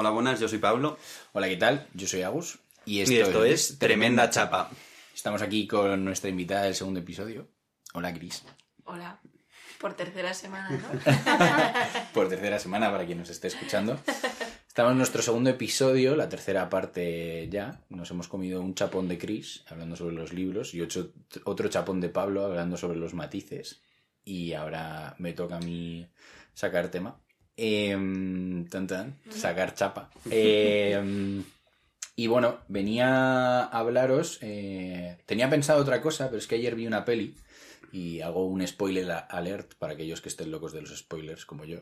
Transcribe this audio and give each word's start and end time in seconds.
Hola, 0.00 0.10
buenas, 0.10 0.38
yo 0.38 0.46
soy 0.46 0.58
Pablo. 0.58 0.96
Hola, 1.32 1.48
¿qué 1.48 1.56
tal? 1.56 1.88
Yo 1.92 2.06
soy 2.06 2.22
Agus. 2.22 2.60
Y 2.84 3.00
esto, 3.00 3.44
es 3.44 3.80
Tremenda 3.80 4.30
Chapa. 4.30 4.70
Estamos 5.12 5.42
aquí 5.42 5.66
con 5.66 6.04
nuestra 6.04 6.30
invitada 6.30 6.62
del 6.66 6.76
segundo 6.76 7.00
episodio. 7.00 7.48
Hola, 7.94 8.14
Cris. 8.14 8.44
Hola. 8.84 9.18
Por 9.80 9.94
tercera 9.94 10.32
semana, 10.34 10.70
¿no? 10.70 11.00
Por 12.14 12.28
tercera 12.28 12.60
semana, 12.60 12.92
para 12.92 13.06
quien 13.06 13.18
nos 13.18 13.28
esté 13.30 13.48
escuchando. 13.48 13.98
Estamos 14.68 14.92
en 14.92 14.98
nuestro 14.98 15.20
segundo 15.20 15.50
episodio, 15.50 16.14
la 16.14 16.28
tercera 16.28 16.68
parte 16.70 17.48
ya. 17.50 17.80
Nos 17.88 18.08
hemos 18.12 18.28
comido 18.28 18.60
un 18.60 18.76
chapón 18.76 19.08
de 19.08 19.18
Chris 19.18 19.64
hablando 19.66 19.96
sobre 19.96 20.14
los 20.14 20.32
libros 20.32 20.74
y 20.74 20.80
ocho- 20.80 21.12
otro 21.42 21.68
chapón 21.68 22.00
de 22.00 22.08
Pablo 22.08 22.44
hablando 22.44 22.76
sobre 22.76 22.98
los 22.98 23.14
matices. 23.14 23.82
Y 24.24 24.52
ahora 24.52 25.16
me 25.18 25.32
toca 25.32 25.56
a 25.56 25.60
mí 25.60 26.08
sacar 26.54 26.88
tema. 26.88 27.20
Em, 27.60 28.66
tan, 28.68 28.86
tan, 28.86 29.18
sacar 29.30 29.74
chapa. 29.74 30.10
Em, 30.30 31.42
y 32.14 32.28
bueno, 32.28 32.60
venía 32.68 33.64
a 33.64 33.78
hablaros. 33.80 34.38
eh, 34.42 35.18
tenía 35.26 35.50
pensado 35.50 35.82
otra 35.82 36.00
cosa, 36.00 36.26
pero 36.26 36.38
es 36.38 36.46
que 36.46 36.54
ayer 36.54 36.76
vi 36.76 36.86
una 36.86 37.04
peli 37.04 37.34
y 37.90 38.20
hago 38.20 38.46
un 38.46 38.64
spoiler 38.64 39.10
alert 39.28 39.74
para 39.74 39.94
aquellos 39.94 40.20
que 40.20 40.28
estén 40.28 40.52
locos 40.52 40.72
de 40.72 40.82
los 40.82 40.96
spoilers 40.96 41.44
como 41.44 41.64
yo. 41.64 41.80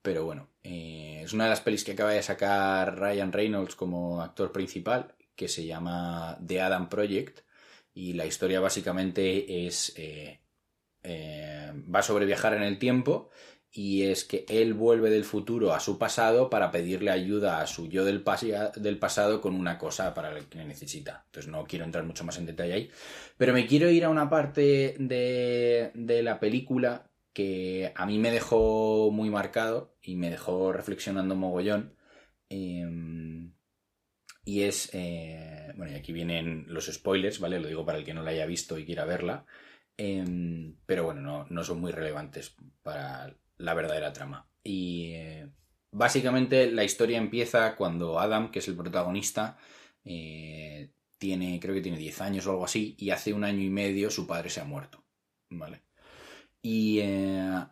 Pero 0.00 0.24
bueno, 0.24 0.48
eh, 0.62 1.20
es 1.22 1.34
una 1.34 1.44
de 1.44 1.50
las 1.50 1.60
pelis 1.60 1.84
que 1.84 1.92
acaba 1.92 2.12
de 2.12 2.22
sacar 2.22 2.98
Ryan 2.98 3.30
Reynolds 3.32 3.76
como 3.76 4.22
actor 4.22 4.52
principal, 4.52 5.14
que 5.36 5.48
se 5.48 5.66
llama 5.66 6.38
The 6.46 6.62
Adam 6.62 6.88
Project. 6.88 7.40
Y 7.92 8.14
la 8.14 8.24
historia 8.24 8.60
básicamente 8.60 9.66
es. 9.66 9.92
eh, 9.96 10.40
va 11.94 12.02
sobre 12.02 12.24
viajar 12.26 12.54
en 12.54 12.62
el 12.62 12.78
tiempo. 12.78 13.30
Y 13.72 14.02
es 14.02 14.24
que 14.24 14.44
él 14.48 14.74
vuelve 14.74 15.10
del 15.10 15.24
futuro 15.24 15.72
a 15.72 15.78
su 15.80 15.96
pasado 15.96 16.50
para 16.50 16.72
pedirle 16.72 17.10
ayuda 17.12 17.60
a 17.60 17.66
su 17.68 17.88
yo 17.88 18.04
del, 18.04 18.24
del 18.76 18.98
pasado 18.98 19.40
con 19.40 19.54
una 19.54 19.78
cosa 19.78 20.12
para 20.12 20.32
la 20.32 20.40
que 20.40 20.64
necesita. 20.64 21.22
Entonces 21.26 21.50
no 21.50 21.64
quiero 21.64 21.84
entrar 21.84 22.04
mucho 22.04 22.24
más 22.24 22.36
en 22.38 22.46
detalle 22.46 22.72
ahí. 22.72 22.90
Pero 23.36 23.52
me 23.52 23.66
quiero 23.66 23.88
ir 23.90 24.04
a 24.04 24.08
una 24.10 24.28
parte 24.28 24.96
de, 24.98 25.92
de 25.94 26.22
la 26.22 26.40
película 26.40 27.10
que 27.32 27.92
a 27.94 28.06
mí 28.06 28.18
me 28.18 28.32
dejó 28.32 29.10
muy 29.12 29.30
marcado 29.30 29.96
y 30.02 30.16
me 30.16 30.30
dejó 30.30 30.72
reflexionando 30.72 31.36
mogollón. 31.36 31.94
Eh, 32.48 32.84
y 34.44 34.62
es. 34.62 34.90
eh, 34.94 35.72
bueno, 35.76 35.92
y 35.92 35.96
aquí 35.96 36.12
vienen 36.12 36.64
los 36.68 36.86
spoilers, 36.86 37.40
¿vale? 37.40 37.60
Lo 37.60 37.68
digo 37.68 37.84
para 37.84 37.98
el 37.98 38.04
que 38.04 38.14
no 38.14 38.22
la 38.22 38.30
haya 38.30 38.46
visto 38.46 38.78
y 38.78 38.84
quiera 38.86 39.04
verla. 39.04 39.46
Eh, 39.96 40.24
pero 40.86 41.04
bueno, 41.04 41.20
no, 41.20 41.46
no 41.50 41.64
son 41.64 41.80
muy 41.80 41.92
relevantes 41.92 42.56
para 42.82 43.36
la 43.60 43.74
verdadera 43.74 44.12
trama. 44.12 44.48
Y 44.62 45.12
eh, 45.14 45.48
básicamente 45.90 46.70
la 46.70 46.84
historia 46.84 47.18
empieza 47.18 47.76
cuando 47.76 48.18
Adam, 48.18 48.50
que 48.50 48.58
es 48.58 48.68
el 48.68 48.76
protagonista, 48.76 49.56
eh, 50.04 50.90
tiene, 51.18 51.60
creo 51.60 51.74
que 51.74 51.82
tiene 51.82 51.98
10 51.98 52.20
años 52.22 52.46
o 52.46 52.50
algo 52.50 52.64
así, 52.64 52.96
y 52.98 53.10
hace 53.10 53.32
un 53.32 53.44
año 53.44 53.62
y 53.62 53.70
medio 53.70 54.10
su 54.10 54.26
padre 54.26 54.50
se 54.50 54.60
ha 54.60 54.64
muerto. 54.64 55.04
¿Vale? 55.50 55.82
Y 56.62 57.00
eh, 57.00 57.66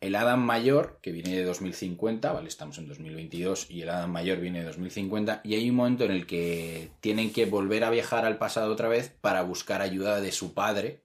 el 0.00 0.14
Adam 0.14 0.40
mayor, 0.40 0.98
que 1.02 1.12
viene 1.12 1.36
de 1.36 1.44
2050, 1.44 2.32
¿vale? 2.32 2.48
Estamos 2.48 2.78
en 2.78 2.88
2022 2.88 3.70
y 3.70 3.82
el 3.82 3.90
Adam 3.90 4.10
mayor 4.10 4.40
viene 4.40 4.60
de 4.60 4.66
2050, 4.66 5.42
y 5.44 5.54
hay 5.54 5.70
un 5.70 5.76
momento 5.76 6.04
en 6.04 6.10
el 6.10 6.26
que 6.26 6.90
tienen 7.00 7.32
que 7.32 7.46
volver 7.46 7.84
a 7.84 7.90
viajar 7.90 8.24
al 8.24 8.38
pasado 8.38 8.72
otra 8.72 8.88
vez 8.88 9.14
para 9.20 9.42
buscar 9.42 9.80
ayuda 9.80 10.20
de 10.20 10.32
su 10.32 10.54
padre 10.54 11.04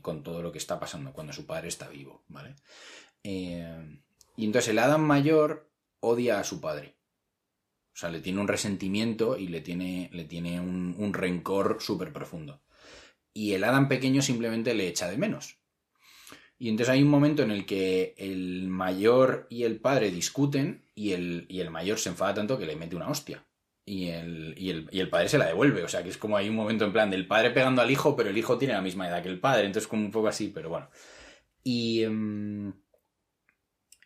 con 0.00 0.22
todo 0.22 0.40
lo 0.40 0.50
que 0.50 0.56
está 0.56 0.80
pasando 0.80 1.12
cuando 1.12 1.34
su 1.34 1.44
padre 1.44 1.68
está 1.68 1.88
vivo, 1.88 2.24
¿vale? 2.28 2.54
Eh, 3.30 4.00
y 4.36 4.46
entonces 4.46 4.70
el 4.70 4.78
Adam 4.78 5.02
mayor 5.02 5.70
odia 6.00 6.40
a 6.40 6.44
su 6.44 6.62
padre. 6.62 6.96
O 7.92 7.96
sea, 8.00 8.08
le 8.08 8.20
tiene 8.20 8.40
un 8.40 8.48
resentimiento 8.48 9.36
y 9.36 9.48
le 9.48 9.60
tiene, 9.60 10.08
le 10.14 10.24
tiene 10.24 10.60
un, 10.60 10.94
un 10.96 11.12
rencor 11.12 11.76
súper 11.80 12.10
profundo. 12.10 12.62
Y 13.34 13.52
el 13.52 13.64
Adam 13.64 13.86
pequeño 13.86 14.22
simplemente 14.22 14.72
le 14.72 14.88
echa 14.88 15.10
de 15.10 15.18
menos. 15.18 15.58
Y 16.58 16.70
entonces 16.70 16.90
hay 16.90 17.02
un 17.02 17.10
momento 17.10 17.42
en 17.42 17.50
el 17.50 17.66
que 17.66 18.14
el 18.16 18.68
mayor 18.68 19.46
y 19.50 19.64
el 19.64 19.78
padre 19.78 20.10
discuten 20.10 20.88
y 20.94 21.12
el, 21.12 21.44
y 21.50 21.60
el 21.60 21.70
mayor 21.70 21.98
se 21.98 22.08
enfada 22.08 22.32
tanto 22.34 22.58
que 22.58 22.66
le 22.66 22.76
mete 22.76 22.96
una 22.96 23.10
hostia. 23.10 23.44
Y 23.84 24.08
el, 24.08 24.54
y, 24.56 24.70
el, 24.70 24.88
y 24.90 25.00
el 25.00 25.10
padre 25.10 25.28
se 25.28 25.38
la 25.38 25.46
devuelve. 25.46 25.84
O 25.84 25.88
sea, 25.88 26.02
que 26.02 26.08
es 26.08 26.16
como 26.16 26.38
hay 26.38 26.48
un 26.48 26.56
momento 26.56 26.86
en 26.86 26.94
plan 26.94 27.10
del 27.10 27.26
padre 27.26 27.50
pegando 27.50 27.82
al 27.82 27.90
hijo, 27.90 28.16
pero 28.16 28.30
el 28.30 28.38
hijo 28.38 28.56
tiene 28.56 28.72
la 28.72 28.82
misma 28.82 29.06
edad 29.06 29.22
que 29.22 29.28
el 29.28 29.40
padre. 29.40 29.66
Entonces 29.66 29.86
como 29.86 30.02
un 30.02 30.12
poco 30.12 30.28
así, 30.28 30.48
pero 30.48 30.70
bueno. 30.70 30.88
Y... 31.62 32.04
em, 32.04 32.72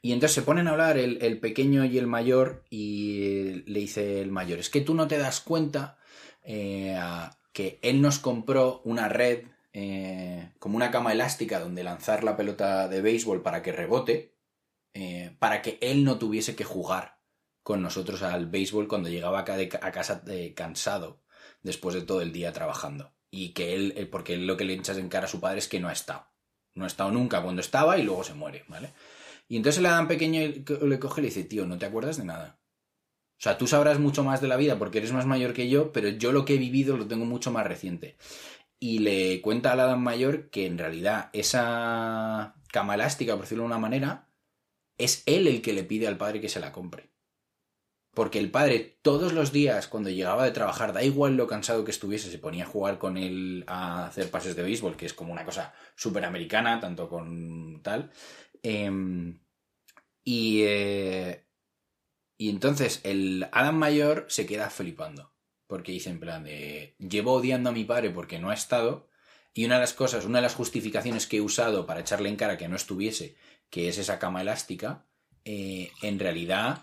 y 0.02 0.12
entonces 0.12 0.34
se 0.34 0.42
ponen 0.42 0.68
a 0.68 0.72
hablar 0.72 0.98
el, 0.98 1.18
el 1.22 1.40
pequeño 1.40 1.84
y 1.84 1.96
el 1.96 2.06
mayor 2.06 2.64
y 2.68 3.62
le 3.66 3.80
dice 3.80 4.20
el 4.20 4.30
mayor, 4.30 4.58
es 4.58 4.68
que 4.68 4.82
tú 4.82 4.94
no 4.94 5.08
te 5.08 5.16
das 5.16 5.40
cuenta 5.40 5.96
eh, 6.44 6.98
que 7.52 7.78
él 7.82 8.02
nos 8.02 8.18
compró 8.18 8.82
una 8.84 9.08
red 9.08 9.44
eh, 9.74 10.52
como 10.58 10.76
una 10.76 10.90
cama 10.90 11.12
elástica 11.12 11.58
donde 11.58 11.82
lanzar 11.82 12.24
la 12.24 12.36
pelota 12.36 12.88
de 12.88 13.00
béisbol 13.00 13.42
para 13.42 13.62
que 13.62 13.72
rebote, 13.72 14.36
eh, 14.92 15.34
para 15.38 15.62
que 15.62 15.78
él 15.80 16.04
no 16.04 16.18
tuviese 16.18 16.54
que 16.54 16.64
jugar 16.64 17.20
con 17.62 17.80
nosotros 17.80 18.22
al 18.22 18.46
béisbol 18.46 18.88
cuando 18.88 19.08
llegaba 19.08 19.40
a 19.40 19.92
casa 19.92 20.22
cansado 20.54 21.22
después 21.62 21.94
de 21.94 22.02
todo 22.02 22.20
el 22.20 22.32
día 22.32 22.52
trabajando. 22.52 23.14
Y 23.30 23.54
que 23.54 23.74
él, 23.74 23.94
eh, 23.96 24.04
porque 24.04 24.34
él 24.34 24.46
lo 24.46 24.56
que 24.56 24.64
le 24.64 24.74
echas 24.74 24.98
en 24.98 25.08
cara 25.08 25.24
a 25.24 25.30
su 25.30 25.40
padre 25.40 25.58
es 25.58 25.68
que 25.68 25.80
no 25.80 25.88
ha 25.88 25.92
estado. 25.92 26.26
No 26.74 26.84
ha 26.84 26.88
estado 26.88 27.10
nunca 27.10 27.42
cuando 27.42 27.60
estaba 27.60 27.96
y 27.98 28.02
luego 28.02 28.24
se 28.24 28.34
muere, 28.34 28.64
¿vale? 28.68 28.92
Y 29.48 29.56
entonces 29.56 29.82
le 29.82 29.88
dan 29.88 30.08
pequeño 30.08 30.40
le 30.40 30.98
coge 30.98 31.20
y 31.20 31.22
le 31.22 31.28
dice, 31.28 31.44
tío, 31.44 31.66
no 31.66 31.78
te 31.78 31.86
acuerdas 31.86 32.16
de 32.16 32.24
nada. 32.24 32.58
O 33.32 33.42
sea, 33.42 33.58
tú 33.58 33.66
sabrás 33.66 33.98
mucho 33.98 34.22
más 34.22 34.40
de 34.40 34.48
la 34.48 34.56
vida 34.56 34.78
porque 34.78 34.98
eres 34.98 35.12
más 35.12 35.26
mayor 35.26 35.52
que 35.52 35.68
yo, 35.68 35.92
pero 35.92 36.08
yo 36.08 36.30
lo 36.30 36.44
que 36.44 36.54
he 36.54 36.58
vivido 36.58 36.96
lo 36.96 37.08
tengo 37.08 37.24
mucho 37.24 37.50
más 37.50 37.66
reciente. 37.66 38.16
Y 38.78 39.00
le 39.00 39.40
cuenta 39.42 39.72
al 39.72 39.80
Adam 39.80 40.00
mayor 40.00 40.48
que 40.50 40.66
en 40.66 40.78
realidad 40.78 41.28
esa 41.32 42.54
cama 42.72 42.94
elástica, 42.94 43.34
por 43.34 43.42
decirlo 43.42 43.64
de 43.64 43.66
una 43.66 43.78
manera, 43.78 44.28
es 44.96 45.24
él 45.26 45.48
el 45.48 45.60
que 45.60 45.72
le 45.72 45.84
pide 45.84 46.06
al 46.06 46.18
padre 46.18 46.40
que 46.40 46.48
se 46.48 46.60
la 46.60 46.72
compre. 46.72 47.10
Porque 48.14 48.38
el 48.38 48.50
padre 48.50 48.98
todos 49.02 49.32
los 49.32 49.52
días 49.52 49.88
cuando 49.88 50.10
llegaba 50.10 50.44
de 50.44 50.50
trabajar, 50.50 50.92
da 50.92 51.02
igual 51.02 51.36
lo 51.36 51.46
cansado 51.46 51.84
que 51.84 51.90
estuviese, 51.90 52.30
se 52.30 52.38
ponía 52.38 52.64
a 52.64 52.68
jugar 52.68 52.98
con 52.98 53.16
él 53.16 53.64
a 53.66 54.06
hacer 54.06 54.30
pases 54.30 54.54
de 54.54 54.62
béisbol, 54.62 54.96
que 54.96 55.06
es 55.06 55.14
como 55.14 55.32
una 55.32 55.44
cosa 55.44 55.74
súper 55.96 56.24
americana, 56.24 56.78
tanto 56.78 57.08
con 57.08 57.80
tal. 57.82 58.12
Em, 58.62 59.40
y, 60.24 60.62
eh, 60.64 61.46
y 62.36 62.50
entonces 62.50 63.00
el 63.04 63.48
Adam 63.52 63.76
mayor 63.76 64.26
se 64.28 64.46
queda 64.46 64.70
flipando. 64.70 65.32
Porque 65.66 65.92
dice 65.92 66.10
en 66.10 66.20
plan 66.20 66.44
de, 66.44 66.96
llevo 66.98 67.32
odiando 67.32 67.70
a 67.70 67.72
mi 67.72 67.84
padre 67.84 68.10
porque 68.10 68.38
no 68.38 68.50
ha 68.50 68.54
estado. 68.54 69.08
Y 69.54 69.64
una 69.64 69.76
de 69.76 69.82
las 69.82 69.94
cosas, 69.94 70.24
una 70.24 70.38
de 70.38 70.42
las 70.42 70.54
justificaciones 70.54 71.26
que 71.26 71.38
he 71.38 71.40
usado 71.40 71.86
para 71.86 72.00
echarle 72.00 72.28
en 72.28 72.36
cara 72.36 72.58
que 72.58 72.68
no 72.68 72.76
estuviese, 72.76 73.36
que 73.70 73.88
es 73.88 73.98
esa 73.98 74.18
cama 74.18 74.42
elástica, 74.42 75.06
eh, 75.44 75.90
en 76.02 76.18
realidad 76.18 76.82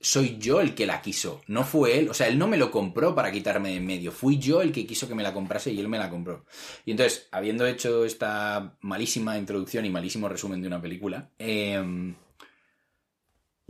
soy 0.00 0.38
yo 0.38 0.60
el 0.60 0.74
que 0.74 0.86
la 0.86 1.02
quiso, 1.02 1.42
no 1.46 1.64
fue 1.64 1.98
él. 1.98 2.08
O 2.08 2.14
sea, 2.14 2.28
él 2.28 2.38
no 2.38 2.46
me 2.46 2.56
lo 2.56 2.70
compró 2.70 3.14
para 3.14 3.32
quitarme 3.32 3.70
de 3.70 3.76
en 3.76 3.86
medio, 3.86 4.12
fui 4.12 4.38
yo 4.38 4.62
el 4.62 4.72
que 4.72 4.86
quiso 4.86 5.08
que 5.08 5.14
me 5.14 5.22
la 5.22 5.34
comprase 5.34 5.72
y 5.72 5.80
él 5.80 5.88
me 5.88 5.98
la 5.98 6.10
compró. 6.10 6.44
Y 6.84 6.92
entonces, 6.92 7.28
habiendo 7.32 7.66
hecho 7.66 8.04
esta 8.04 8.76
malísima 8.80 9.38
introducción 9.38 9.84
y 9.84 9.90
malísimo 9.90 10.28
resumen 10.28 10.60
de 10.60 10.68
una 10.68 10.80
película, 10.80 11.30
eh, 11.38 12.14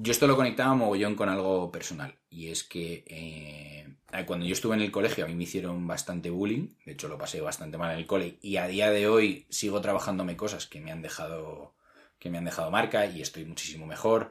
yo 0.00 0.12
esto 0.12 0.28
lo 0.28 0.36
conectaba 0.36 0.74
mogollón 0.74 1.16
con 1.16 1.28
algo 1.28 1.72
personal. 1.72 2.14
Y 2.30 2.48
es 2.48 2.62
que 2.62 3.04
eh, 3.08 4.24
cuando 4.26 4.46
yo 4.46 4.52
estuve 4.52 4.76
en 4.76 4.82
el 4.82 4.92
colegio 4.92 5.24
a 5.24 5.28
mí 5.28 5.34
me 5.34 5.42
hicieron 5.42 5.86
bastante 5.88 6.30
bullying. 6.30 6.68
De 6.86 6.92
hecho, 6.92 7.08
lo 7.08 7.18
pasé 7.18 7.40
bastante 7.40 7.78
mal 7.78 7.92
en 7.92 7.98
el 7.98 8.06
cole. 8.06 8.38
Y 8.40 8.58
a 8.58 8.68
día 8.68 8.90
de 8.92 9.08
hoy 9.08 9.46
sigo 9.50 9.80
trabajándome 9.80 10.36
cosas 10.36 10.66
que 10.66 10.80
me 10.80 10.92
han 10.92 11.02
dejado, 11.02 11.74
que 12.20 12.30
me 12.30 12.38
han 12.38 12.44
dejado 12.44 12.70
marca 12.70 13.06
y 13.06 13.20
estoy 13.20 13.44
muchísimo 13.44 13.86
mejor. 13.86 14.30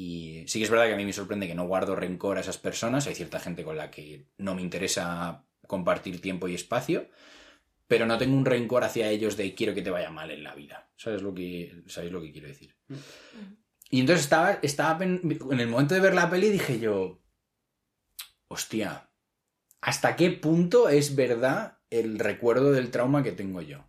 Y 0.00 0.44
sí 0.48 0.58
que 0.58 0.64
es 0.64 0.70
verdad 0.70 0.86
que 0.86 0.94
a 0.94 0.96
mí 0.96 1.04
me 1.04 1.12
sorprende 1.12 1.46
que 1.46 1.54
no 1.54 1.66
guardo 1.66 1.94
rencor 1.94 2.38
a 2.38 2.40
esas 2.40 2.56
personas. 2.56 3.06
Hay 3.06 3.14
cierta 3.14 3.38
gente 3.38 3.64
con 3.64 3.76
la 3.76 3.90
que 3.90 4.24
no 4.38 4.54
me 4.54 4.62
interesa 4.62 5.44
compartir 5.66 6.22
tiempo 6.22 6.48
y 6.48 6.54
espacio. 6.54 7.10
Pero 7.86 8.06
no 8.06 8.16
tengo 8.16 8.34
un 8.34 8.46
rencor 8.46 8.82
hacia 8.82 9.10
ellos 9.10 9.36
de 9.36 9.54
quiero 9.54 9.74
que 9.74 9.82
te 9.82 9.90
vaya 9.90 10.08
mal 10.08 10.30
en 10.30 10.42
la 10.42 10.54
vida. 10.54 10.88
¿Sabes 10.96 11.20
lo 11.20 11.34
que, 11.34 11.82
¿sabéis 11.86 12.14
lo 12.14 12.22
que 12.22 12.32
quiero 12.32 12.48
decir? 12.48 12.74
Y 13.90 14.00
entonces 14.00 14.24
estaba, 14.24 14.58
estaba 14.62 15.04
en 15.04 15.20
el 15.60 15.68
momento 15.68 15.94
de 15.94 16.00
ver 16.00 16.14
la 16.14 16.30
peli 16.30 16.48
dije 16.48 16.80
yo, 16.80 17.20
hostia, 18.48 19.10
¿hasta 19.82 20.16
qué 20.16 20.30
punto 20.30 20.88
es 20.88 21.14
verdad 21.14 21.76
el 21.90 22.18
recuerdo 22.18 22.72
del 22.72 22.90
trauma 22.90 23.22
que 23.22 23.32
tengo 23.32 23.60
yo? 23.60 23.86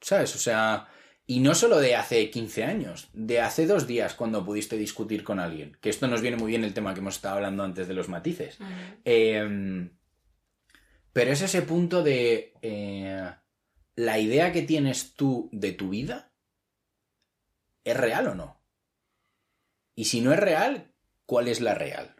¿Sabes? 0.00 0.34
O 0.34 0.38
sea, 0.38 0.88
y 1.26 1.40
no 1.40 1.54
solo 1.54 1.78
de 1.80 1.96
hace 1.96 2.30
15 2.30 2.64
años, 2.64 3.08
de 3.12 3.40
hace 3.40 3.66
dos 3.66 3.86
días 3.86 4.14
cuando 4.14 4.44
pudiste 4.44 4.76
discutir 4.76 5.24
con 5.24 5.40
alguien, 5.40 5.76
que 5.80 5.90
esto 5.90 6.06
nos 6.06 6.20
viene 6.20 6.36
muy 6.36 6.48
bien 6.48 6.64
el 6.64 6.74
tema 6.74 6.92
que 6.92 7.00
hemos 7.00 7.16
estado 7.16 7.36
hablando 7.36 7.62
antes 7.62 7.88
de 7.88 7.94
los 7.94 8.08
matices. 8.08 8.58
Eh, 9.04 9.88
pero 11.14 11.30
es 11.30 11.42
ese 11.42 11.62
punto 11.62 12.02
de 12.02 12.54
eh, 12.60 13.30
la 13.94 14.18
idea 14.18 14.52
que 14.52 14.62
tienes 14.62 15.14
tú 15.14 15.48
de 15.52 15.72
tu 15.72 15.90
vida 15.90 16.32
es 17.84 17.96
real 17.96 18.26
o 18.26 18.34
no. 18.34 18.60
Y 19.94 20.06
si 20.06 20.20
no 20.20 20.32
es 20.32 20.40
real, 20.40 20.92
¿cuál 21.24 21.46
es 21.46 21.60
la 21.60 21.74
real? 21.74 22.16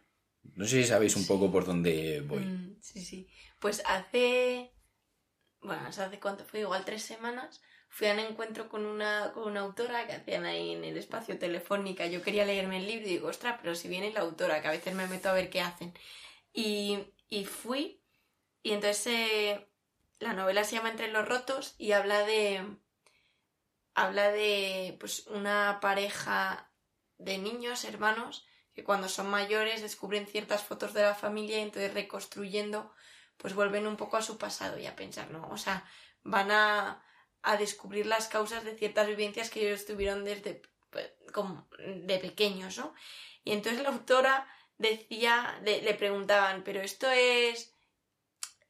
No 0.55 0.65
sé 0.65 0.81
si 0.83 0.89
sabéis 0.89 1.17
un 1.17 1.27
poco 1.27 1.51
por 1.51 1.67
dónde 1.67 2.21
voy. 2.21 2.45
Mm, 2.45 2.77
sí, 2.81 3.05
sí. 3.05 3.29
Pues 3.59 3.83
hace. 3.85 4.74
Bueno, 5.65 5.89
hace 5.89 6.21
cuánto 6.21 6.45
fue, 6.45 6.61
igual 6.61 6.85
tres 6.85 7.03
semanas, 7.03 7.63
fui 7.89 8.07
a 8.07 8.13
un 8.13 8.19
encuentro 8.19 8.69
con 8.69 8.85
una, 8.85 9.33
con 9.33 9.45
una 9.45 9.61
autora 9.61 10.07
que 10.07 10.13
hacían 10.13 10.45
ahí 10.45 10.73
en 10.73 10.85
el 10.85 10.99
espacio 10.99 11.39
telefónica. 11.39 12.07
Yo 12.07 12.23
quería 12.23 12.45
leerme 12.45 12.77
el 12.77 12.87
libro 12.87 13.07
y 13.07 13.11
digo, 13.11 13.29
ostras, 13.29 13.59
pero 13.63 13.75
si 13.75 13.89
viene 13.89 14.13
la 14.13 14.21
autora, 14.21 14.61
que 14.61 14.69
a 14.69 14.73
veces 14.73 14.95
me 14.95 15.07
meto 15.07 15.31
a 15.31 15.33
ver 15.33 15.49
qué 15.49 15.63
hacen. 15.63 15.95
Y, 16.53 16.99
y 17.31 17.47
fui, 17.47 18.03
y 18.63 18.73
entonces 18.73 19.07
eh, 19.07 19.69
la 20.21 20.35
novela 20.35 20.65
se 20.65 20.77
llama 20.77 20.91
Entre 20.91 21.09
los 21.09 21.27
rotos 21.27 21.75
y 21.79 21.93
habla 21.93 22.25
de. 22.25 22.63
Habla 23.95 24.33
de 24.33 24.97
pues 25.01 25.27
una 25.29 25.79
pareja 25.81 26.71
de 27.19 27.39
niños, 27.39 27.85
hermanos, 27.85 28.45
que 28.75 28.85
cuando 28.85 29.09
son 29.09 29.31
mayores 29.31 29.83
descubren 29.83 30.27
ciertas 30.27 30.65
fotos 30.65 30.93
de 30.95 31.03
la 31.03 31.15
familia 31.15 31.59
y 31.59 31.63
entonces 31.63 31.95
reconstruyendo 31.95 32.93
pues 33.45 33.55
vuelven 33.55 33.87
un 33.87 33.99
poco 33.99 34.17
a 34.17 34.23
su 34.23 34.39
pasado 34.39 34.79
y 34.79 34.87
a 34.87 34.97
pensar, 34.97 35.31
¿no? 35.31 35.47
O 35.51 35.59
sea, 35.59 35.85
van 36.23 36.51
a, 36.51 37.05
a 37.43 37.59
descubrir 37.59 38.07
las 38.07 38.27
causas 38.27 38.65
de 38.65 38.75
ciertas 38.75 39.07
vivencias 39.07 39.51
que 39.51 39.69
ellos 39.69 39.85
tuvieron 39.85 40.25
desde 40.25 40.63
pues, 40.89 41.11
como 41.31 41.69
de 41.79 42.19
pequeños, 42.21 42.79
¿no? 42.79 42.95
Y 43.45 43.53
entonces 43.53 43.83
la 43.83 43.91
autora 43.91 44.49
decía, 44.79 45.61
le 45.63 45.93
preguntaban, 45.93 46.65
pero 46.65 46.81
esto 46.81 47.07
es... 47.11 47.77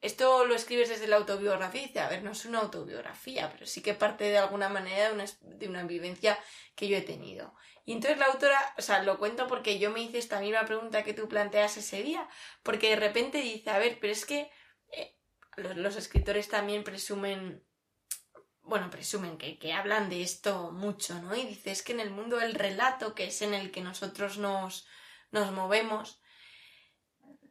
Esto 0.01 0.45
lo 0.45 0.55
escribes 0.55 0.89
desde 0.89 1.07
la 1.07 1.15
autobiografía 1.15 1.83
dice, 1.83 2.01
a 2.01 2.09
ver, 2.09 2.21
no 2.21 2.31
es 2.31 2.43
una 2.43 2.59
autobiografía, 2.59 3.49
pero 3.53 3.65
sí 3.65 3.81
que 3.81 3.93
parte 3.93 4.25
de 4.25 4.37
alguna 4.37 4.67
manera 4.67 5.07
de 5.07 5.13
una, 5.13 5.25
de 5.39 5.69
una 5.69 5.83
vivencia 5.83 6.37
que 6.75 6.89
yo 6.89 6.97
he 6.97 7.01
tenido. 7.01 7.55
Y 7.85 7.93
entonces 7.93 8.19
la 8.19 8.25
autora, 8.25 8.73
o 8.77 8.81
sea, 8.81 9.03
lo 9.03 9.17
cuento 9.17 9.47
porque 9.47 9.79
yo 9.79 9.89
me 9.91 10.01
hice 10.01 10.17
esta 10.17 10.41
misma 10.41 10.65
pregunta 10.65 11.05
que 11.05 11.13
tú 11.13 11.29
planteas 11.29 11.77
ese 11.77 12.03
día, 12.03 12.27
porque 12.61 12.89
de 12.89 12.95
repente 12.97 13.37
dice, 13.37 13.69
a 13.69 13.77
ver, 13.77 13.99
pero 14.01 14.11
es 14.11 14.25
que 14.25 14.51
los, 15.57 15.95
escritores 15.95 16.49
también 16.49 16.83
presumen, 16.83 17.65
bueno, 18.61 18.89
presumen 18.89 19.37
que, 19.37 19.57
que 19.59 19.73
hablan 19.73 20.09
de 20.09 20.21
esto 20.21 20.71
mucho, 20.71 21.21
¿no? 21.21 21.35
Y 21.35 21.43
dice, 21.43 21.71
es 21.71 21.83
que 21.83 21.93
en 21.93 21.99
el 21.99 22.11
mundo 22.11 22.37
del 22.37 22.53
relato, 22.53 23.15
que 23.15 23.25
es 23.25 23.41
en 23.41 23.53
el 23.53 23.71
que 23.71 23.81
nosotros 23.81 24.37
nos, 24.37 24.87
nos 25.31 25.51
movemos, 25.51 26.21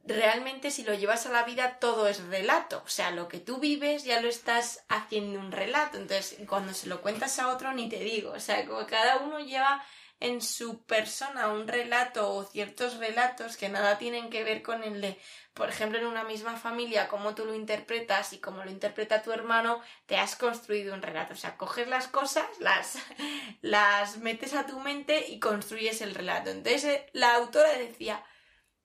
realmente 0.07 0.71
si 0.71 0.85
lo 0.85 0.95
llevas 0.95 1.27
a 1.27 1.33
la 1.33 1.45
vida 1.45 1.79
todo 1.79 2.09
es 2.09 2.23
relato. 2.25 2.83
O 2.85 2.89
sea, 2.89 3.11
lo 3.11 3.29
que 3.29 3.41
tú 3.41 3.59
vives 3.59 4.05
ya 4.05 4.21
lo 4.21 4.29
estás 4.29 4.85
haciendo 4.89 5.39
un 5.41 5.53
relato. 5.53 5.99
Entonces, 5.99 6.39
cuando 6.47 6.75
se 6.75 6.89
lo 6.89 7.01
cuentas 7.01 7.39
a 7.39 7.49
otro, 7.49 7.73
ni 7.73 7.89
te 7.89 8.01
digo. 8.01 8.33
O 8.33 8.41
sea, 8.41 8.67
como 8.67 8.87
cada 8.87 9.19
uno 9.19 9.41
lleva 9.41 9.85
en 10.21 10.41
su 10.41 10.85
persona 10.85 11.49
un 11.49 11.69
relato 11.69 12.33
o 12.33 12.45
ciertos 12.45 12.97
relatos 12.99 13.57
que 13.57 13.69
nada 13.69 13.99
tienen 13.99 14.31
que 14.31 14.45
ver 14.45 14.63
con 14.63 14.83
el 14.83 15.01
de, 15.01 15.19
por 15.53 15.69
ejemplo, 15.69 15.99
en 15.99 16.07
una 16.07 16.25
misma 16.25 16.57
familia, 16.57 17.09
cómo 17.09 17.35
tú 17.35 17.45
lo 17.45 17.55
interpretas 17.55 18.33
y 18.33 18.39
cómo 18.39 18.65
lo 18.65 18.71
interpreta 18.71 19.23
tu 19.23 19.33
hermano, 19.33 19.81
te 20.07 20.17
has 20.17 20.37
construido 20.37 20.95
un 20.95 21.03
relato. 21.03 21.35
O 21.35 21.37
sea, 21.37 21.57
coges 21.57 21.89
las 21.89 22.09
cosas, 22.09 22.47
las, 22.61 22.97
las 23.61 24.19
metes 24.19 24.55
a 24.55 24.67
tu 24.67 24.81
mente 24.81 25.27
y 25.29 25.39
construyes 25.39 26.01
el 26.01 26.15
relato. 26.15 26.51
Entonces, 26.51 26.85
eh, 26.85 27.07
la 27.13 27.35
autora 27.35 27.77
decía, 27.77 28.25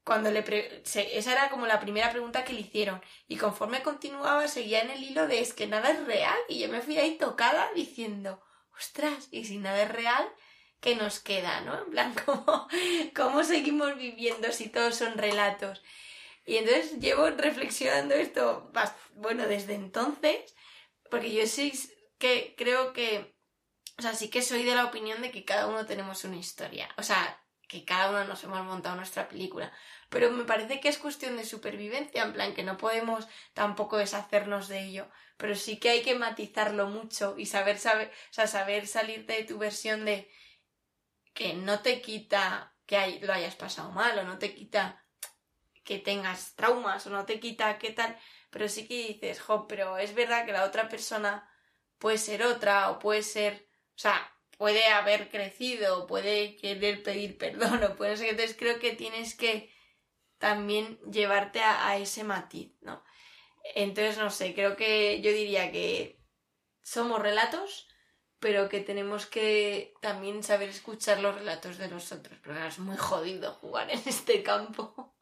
cuando 0.03 0.31
le 0.31 0.43
esa 0.95 1.31
era 1.31 1.49
como 1.49 1.67
la 1.67 1.79
primera 1.79 2.09
pregunta 2.09 2.43
que 2.43 2.53
le 2.53 2.61
hicieron 2.61 2.99
y 3.27 3.37
conforme 3.37 3.83
continuaba 3.83 4.47
seguía 4.47 4.81
en 4.81 4.89
el 4.89 5.03
hilo 5.03 5.27
de 5.27 5.39
es 5.39 5.53
que 5.53 5.67
nada 5.67 5.91
es 5.91 6.03
real 6.05 6.37
y 6.47 6.59
yo 6.59 6.67
me 6.67 6.81
fui 6.81 6.97
ahí 6.97 7.17
tocada 7.17 7.69
diciendo 7.75 8.41
ostras 8.75 9.27
y 9.29 9.45
si 9.45 9.59
nada 9.59 9.83
es 9.83 9.91
real 9.91 10.27
que 10.79 10.95
nos 10.95 11.19
queda, 11.19 11.61
¿no? 11.61 11.77
En 11.77 11.91
plan, 11.91 12.13
¿cómo, 12.25 12.67
cómo 13.15 13.43
seguimos 13.43 13.97
viviendo 13.97 14.51
si 14.51 14.69
todos 14.69 14.95
son 14.95 15.17
relatos? 15.17 15.81
Y 16.45 16.57
entonces 16.57 16.99
llevo 16.99 17.29
reflexionando 17.29 18.15
esto, 18.15 18.71
bueno, 19.13 19.45
desde 19.47 19.75
entonces, 19.75 20.55
porque 21.11 21.31
yo 21.31 21.45
sí 21.45 21.71
que 22.17 22.55
creo 22.57 22.91
que, 22.93 23.35
o 23.97 24.01
sea, 24.01 24.13
sí 24.15 24.29
que 24.29 24.41
soy 24.41 24.63
de 24.63 24.73
la 24.73 24.85
opinión 24.85 25.21
de 25.21 25.31
que 25.31 25.45
cada 25.45 25.67
uno 25.67 25.85
tenemos 25.85 26.23
una 26.23 26.37
historia, 26.37 26.89
o 26.97 27.03
sea, 27.03 27.39
que 27.67 27.85
cada 27.85 28.09
uno 28.09 28.25
nos 28.25 28.43
hemos 28.43 28.63
montado 28.65 28.95
nuestra 28.95 29.29
película, 29.29 29.71
pero 30.09 30.31
me 30.31 30.43
parece 30.43 30.79
que 30.79 30.89
es 30.89 30.97
cuestión 30.97 31.37
de 31.37 31.45
supervivencia, 31.45 32.23
en 32.23 32.33
plan, 32.33 32.55
que 32.55 32.63
no 32.63 32.77
podemos 32.77 33.27
tampoco 33.53 33.97
deshacernos 33.97 34.67
de 34.69 34.85
ello, 34.85 35.07
pero 35.37 35.55
sí 35.55 35.77
que 35.77 35.91
hay 35.91 36.01
que 36.01 36.15
matizarlo 36.15 36.87
mucho 36.87 37.35
y 37.37 37.45
saber, 37.45 37.77
saber, 37.77 38.09
o 38.09 38.33
sea, 38.33 38.47
saber 38.47 38.87
salirte 38.87 39.33
de 39.33 39.43
tu 39.43 39.59
versión 39.59 40.03
de 40.03 40.31
que 41.33 41.53
no 41.53 41.81
te 41.81 42.01
quita 42.01 42.75
que 42.85 43.19
lo 43.21 43.33
hayas 43.33 43.55
pasado 43.55 43.91
mal 43.91 44.17
o 44.19 44.23
no 44.23 44.37
te 44.39 44.53
quita 44.53 45.05
que 45.83 45.99
tengas 45.99 46.55
traumas 46.55 47.05
o 47.07 47.09
no 47.09 47.25
te 47.25 47.39
quita 47.39 47.77
qué 47.79 47.91
tal, 47.91 48.17
pero 48.49 48.67
sí 48.67 48.87
que 48.87 49.07
dices, 49.07 49.41
jo, 49.41 49.67
pero 49.67 49.97
es 49.97 50.13
verdad 50.13 50.45
que 50.45 50.51
la 50.51 50.65
otra 50.65 50.89
persona 50.89 51.49
puede 51.97 52.17
ser 52.17 52.43
otra 52.43 52.91
o 52.91 52.99
puede 52.99 53.23
ser, 53.23 53.67
o 53.95 53.99
sea, 53.99 54.31
puede 54.57 54.87
haber 54.87 55.29
crecido, 55.29 56.07
puede 56.07 56.57
querer 56.57 57.03
pedir 57.03 57.37
perdón 57.37 57.83
o 57.83 57.95
puede 57.95 58.17
ser, 58.17 58.29
entonces 58.29 58.55
creo 58.57 58.79
que 58.79 58.93
tienes 58.93 59.35
que 59.35 59.73
también 60.37 60.99
llevarte 61.11 61.61
a 61.61 61.97
ese 61.97 62.23
matiz, 62.23 62.73
¿no? 62.81 63.03
Entonces, 63.75 64.17
no 64.17 64.29
sé, 64.29 64.53
creo 64.53 64.75
que 64.75 65.21
yo 65.21 65.31
diría 65.31 65.71
que 65.71 66.19
somos 66.81 67.21
relatos, 67.21 67.87
pero 68.39 68.69
que 68.69 68.79
tenemos 68.79 69.25
que 69.25 69.93
también 69.99 70.43
saber 70.43 70.69
escuchar 70.69 71.19
los 71.19 71.35
relatos 71.35 71.77
de 71.77 71.89
los 71.89 72.11
otros, 72.11 72.39
porque 72.43 72.67
es 72.67 72.79
muy 72.79 72.97
jodido 72.97 73.53
jugar 73.53 73.89
en 73.89 74.01
este 74.05 74.41
campo. 74.43 75.13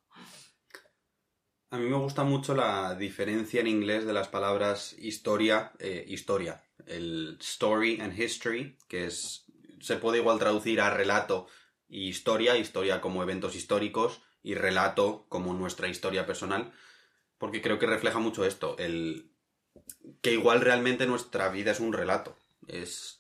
A 1.69 1.77
mí 1.77 1.89
me 1.89 1.97
gusta 1.97 2.23
mucho 2.23 2.55
la 2.55 2.95
diferencia 2.95 3.59
en 3.59 3.67
inglés 3.67 4.05
de 4.05 4.13
las 4.13 4.29
palabras 4.29 4.95
historia, 4.99 5.73
eh, 5.79 6.05
historia. 6.07 6.63
El 6.85 7.37
story 7.41 7.99
and 7.99 8.17
history, 8.17 8.77
que 8.87 9.05
es. 9.05 9.45
se 9.81 9.97
puede 9.97 10.19
igual 10.19 10.39
traducir 10.39 10.79
a 10.79 10.91
relato 10.91 11.47
y 11.89 12.07
historia, 12.07 12.55
historia 12.55 13.01
como 13.01 13.21
eventos 13.21 13.55
históricos 13.55 14.21
y 14.43 14.55
relato 14.55 15.25
como 15.27 15.53
nuestra 15.53 15.89
historia 15.89 16.25
personal, 16.25 16.71
porque 17.37 17.61
creo 17.61 17.79
que 17.79 17.85
refleja 17.85 18.19
mucho 18.19 18.45
esto, 18.45 18.77
el 18.77 19.29
que 20.21 20.31
igual 20.31 20.61
realmente 20.61 21.05
nuestra 21.05 21.49
vida 21.49 21.71
es 21.71 21.81
un 21.81 21.91
relato 21.91 22.37
es 22.67 23.19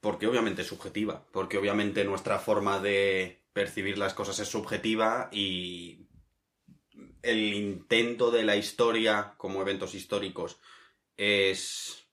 porque 0.00 0.26
obviamente 0.26 0.62
es 0.62 0.68
subjetiva, 0.68 1.26
porque 1.32 1.58
obviamente 1.58 2.04
nuestra 2.04 2.38
forma 2.38 2.80
de 2.80 3.44
percibir 3.52 3.98
las 3.98 4.14
cosas 4.14 4.38
es 4.38 4.48
subjetiva 4.48 5.28
y 5.30 6.06
el 7.22 7.52
intento 7.54 8.30
de 8.30 8.44
la 8.44 8.56
historia 8.56 9.34
como 9.36 9.60
eventos 9.60 9.94
históricos 9.94 10.58
es 11.16 12.06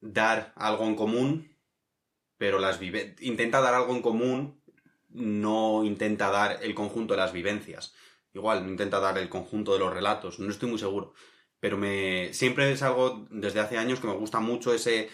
dar 0.00 0.52
algo 0.56 0.84
en 0.84 0.96
común, 0.96 1.56
pero 2.36 2.58
las 2.58 2.78
vive 2.78 3.16
intenta 3.20 3.60
dar 3.60 3.74
algo 3.74 3.94
en 3.94 4.02
común, 4.02 4.62
no 5.08 5.84
intenta 5.84 6.30
dar 6.30 6.62
el 6.62 6.74
conjunto 6.74 7.14
de 7.14 7.20
las 7.20 7.32
vivencias. 7.32 7.94
Igual, 8.34 8.64
no 8.64 8.70
intenta 8.70 9.00
dar 9.00 9.16
el 9.16 9.30
conjunto 9.30 9.72
de 9.72 9.78
los 9.78 9.92
relatos, 9.92 10.38
no 10.38 10.50
estoy 10.50 10.68
muy 10.68 10.78
seguro. 10.78 11.14
Pero 11.58 11.76
me 11.76 12.32
siempre 12.34 12.70
es 12.70 12.82
algo 12.82 13.26
desde 13.30 13.60
hace 13.60 13.78
años 13.78 13.98
que 13.98 14.06
me 14.06 14.12
gusta 14.12 14.40
mucho 14.40 14.72
ese 14.74 15.08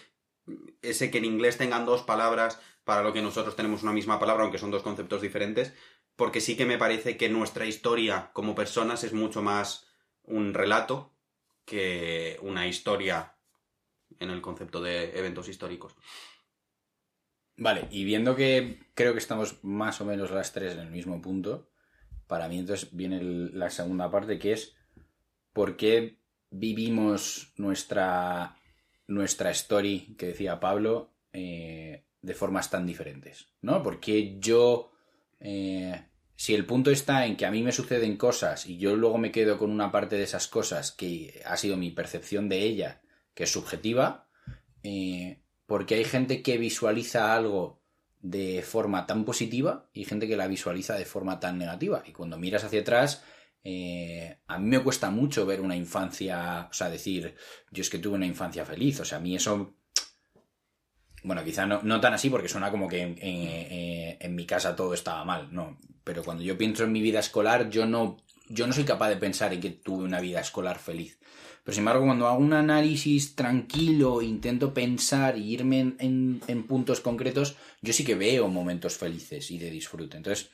ese 0.82 1.10
que 1.10 1.18
en 1.18 1.24
inglés 1.24 1.58
tengan 1.58 1.86
dos 1.86 2.02
palabras 2.02 2.60
para 2.84 3.02
lo 3.02 3.12
que 3.12 3.22
nosotros 3.22 3.56
tenemos 3.56 3.82
una 3.82 3.92
misma 3.92 4.18
palabra, 4.18 4.42
aunque 4.44 4.58
son 4.58 4.70
dos 4.70 4.82
conceptos 4.82 5.22
diferentes, 5.22 5.72
porque 6.16 6.40
sí 6.40 6.56
que 6.56 6.66
me 6.66 6.78
parece 6.78 7.16
que 7.16 7.28
nuestra 7.28 7.66
historia 7.66 8.30
como 8.32 8.54
personas 8.54 9.04
es 9.04 9.12
mucho 9.12 9.42
más 9.42 9.86
un 10.22 10.54
relato 10.54 11.12
que 11.64 12.38
una 12.42 12.66
historia 12.66 13.34
en 14.18 14.30
el 14.30 14.42
concepto 14.42 14.82
de 14.82 15.18
eventos 15.18 15.48
históricos. 15.48 15.94
Vale, 17.56 17.88
y 17.90 18.04
viendo 18.04 18.34
que 18.36 18.80
creo 18.94 19.12
que 19.12 19.18
estamos 19.18 19.62
más 19.62 20.00
o 20.00 20.04
menos 20.04 20.30
las 20.30 20.52
tres 20.52 20.74
en 20.74 20.80
el 20.80 20.90
mismo 20.90 21.22
punto, 21.22 21.70
para 22.26 22.48
mí 22.48 22.58
entonces 22.58 22.94
viene 22.94 23.22
la 23.22 23.70
segunda 23.70 24.10
parte 24.10 24.38
que 24.38 24.52
es 24.52 24.76
por 25.52 25.76
qué 25.76 26.18
vivimos 26.50 27.52
nuestra 27.56 28.56
nuestra 29.06 29.50
story 29.50 30.14
que 30.18 30.26
decía 30.26 30.60
Pablo 30.60 31.12
eh, 31.32 32.04
de 32.22 32.34
formas 32.34 32.70
tan 32.70 32.86
diferentes, 32.86 33.48
¿no? 33.60 33.82
Porque 33.82 34.38
yo, 34.38 34.92
eh, 35.40 36.06
si 36.36 36.54
el 36.54 36.64
punto 36.64 36.90
está 36.90 37.26
en 37.26 37.36
que 37.36 37.46
a 37.46 37.50
mí 37.50 37.62
me 37.62 37.72
suceden 37.72 38.16
cosas 38.16 38.66
y 38.66 38.78
yo 38.78 38.96
luego 38.96 39.18
me 39.18 39.30
quedo 39.30 39.58
con 39.58 39.70
una 39.70 39.92
parte 39.92 40.16
de 40.16 40.22
esas 40.22 40.48
cosas 40.48 40.92
que 40.92 41.42
ha 41.44 41.56
sido 41.56 41.76
mi 41.76 41.90
percepción 41.90 42.48
de 42.48 42.60
ella, 42.60 43.02
que 43.34 43.44
es 43.44 43.52
subjetiva, 43.52 44.28
eh, 44.82 45.40
porque 45.66 45.96
hay 45.96 46.04
gente 46.04 46.42
que 46.42 46.56
visualiza 46.56 47.34
algo 47.34 47.82
de 48.20 48.62
forma 48.62 49.06
tan 49.06 49.26
positiva 49.26 49.90
y 49.92 50.06
gente 50.06 50.26
que 50.26 50.36
la 50.36 50.48
visualiza 50.48 50.94
de 50.94 51.04
forma 51.04 51.40
tan 51.40 51.58
negativa. 51.58 52.02
Y 52.06 52.12
cuando 52.12 52.38
miras 52.38 52.64
hacia 52.64 52.80
atrás, 52.80 53.22
eh, 53.64 54.38
a 54.46 54.58
mí 54.58 54.68
me 54.68 54.82
cuesta 54.82 55.10
mucho 55.10 55.46
ver 55.46 55.60
una 55.60 55.76
infancia, 55.76 56.68
o 56.70 56.74
sea, 56.74 56.90
decir, 56.90 57.34
yo 57.70 57.80
es 57.82 57.90
que 57.90 57.98
tuve 57.98 58.14
una 58.16 58.26
infancia 58.26 58.64
feliz, 58.66 59.00
o 59.00 59.04
sea, 59.04 59.18
a 59.18 59.20
mí 59.20 59.34
eso 59.36 59.76
bueno, 61.22 61.42
quizá 61.42 61.64
no, 61.66 62.00
tan 62.00 62.12
así 62.14 62.28
porque 62.28 62.48
suena 62.48 62.70
como 62.70 62.86
que 62.88 63.00
en, 63.00 63.16
en- 63.20 64.16
en 64.20 64.34
mi 64.34 64.46
casa 64.46 64.76
todo 64.76 64.92
estaba 64.94 65.24
mal, 65.24 65.48
no. 65.52 65.78
Pero 66.04 66.22
cuando 66.22 66.42
yo 66.42 66.58
pienso 66.58 66.84
en 66.84 66.92
mi 66.92 67.00
vida 67.00 67.20
escolar, 67.20 67.70
yo 67.70 67.86
no, 67.86 68.18
yo 68.48 68.66
no 68.66 68.72
soy 68.74 68.84
capaz 68.84 69.08
de 69.08 69.16
pensar 69.16 69.52
en 69.54 69.60
que 69.60 69.70
tuve 69.70 70.04
una 70.04 70.20
vida 70.20 70.40
escolar 70.40 70.78
feliz. 70.78 71.18
Pero 71.64 71.74
sin 71.74 71.80
embargo, 71.80 72.04
cuando 72.04 72.26
hago 72.26 72.38
un 72.40 72.52
análisis 72.52 73.34
tranquilo, 73.34 74.20
intento 74.20 74.74
pensar 74.74 75.38
y 75.38 75.50
irme 75.54 75.94
en 75.98 76.66
puntos 76.68 77.00
concretos, 77.00 77.56
yo 77.80 77.94
sí 77.94 78.04
que 78.04 78.14
veo 78.16 78.48
momentos 78.48 78.98
felices 78.98 79.50
y 79.50 79.56
de 79.58 79.70
disfrute. 79.70 80.18
Entonces, 80.18 80.50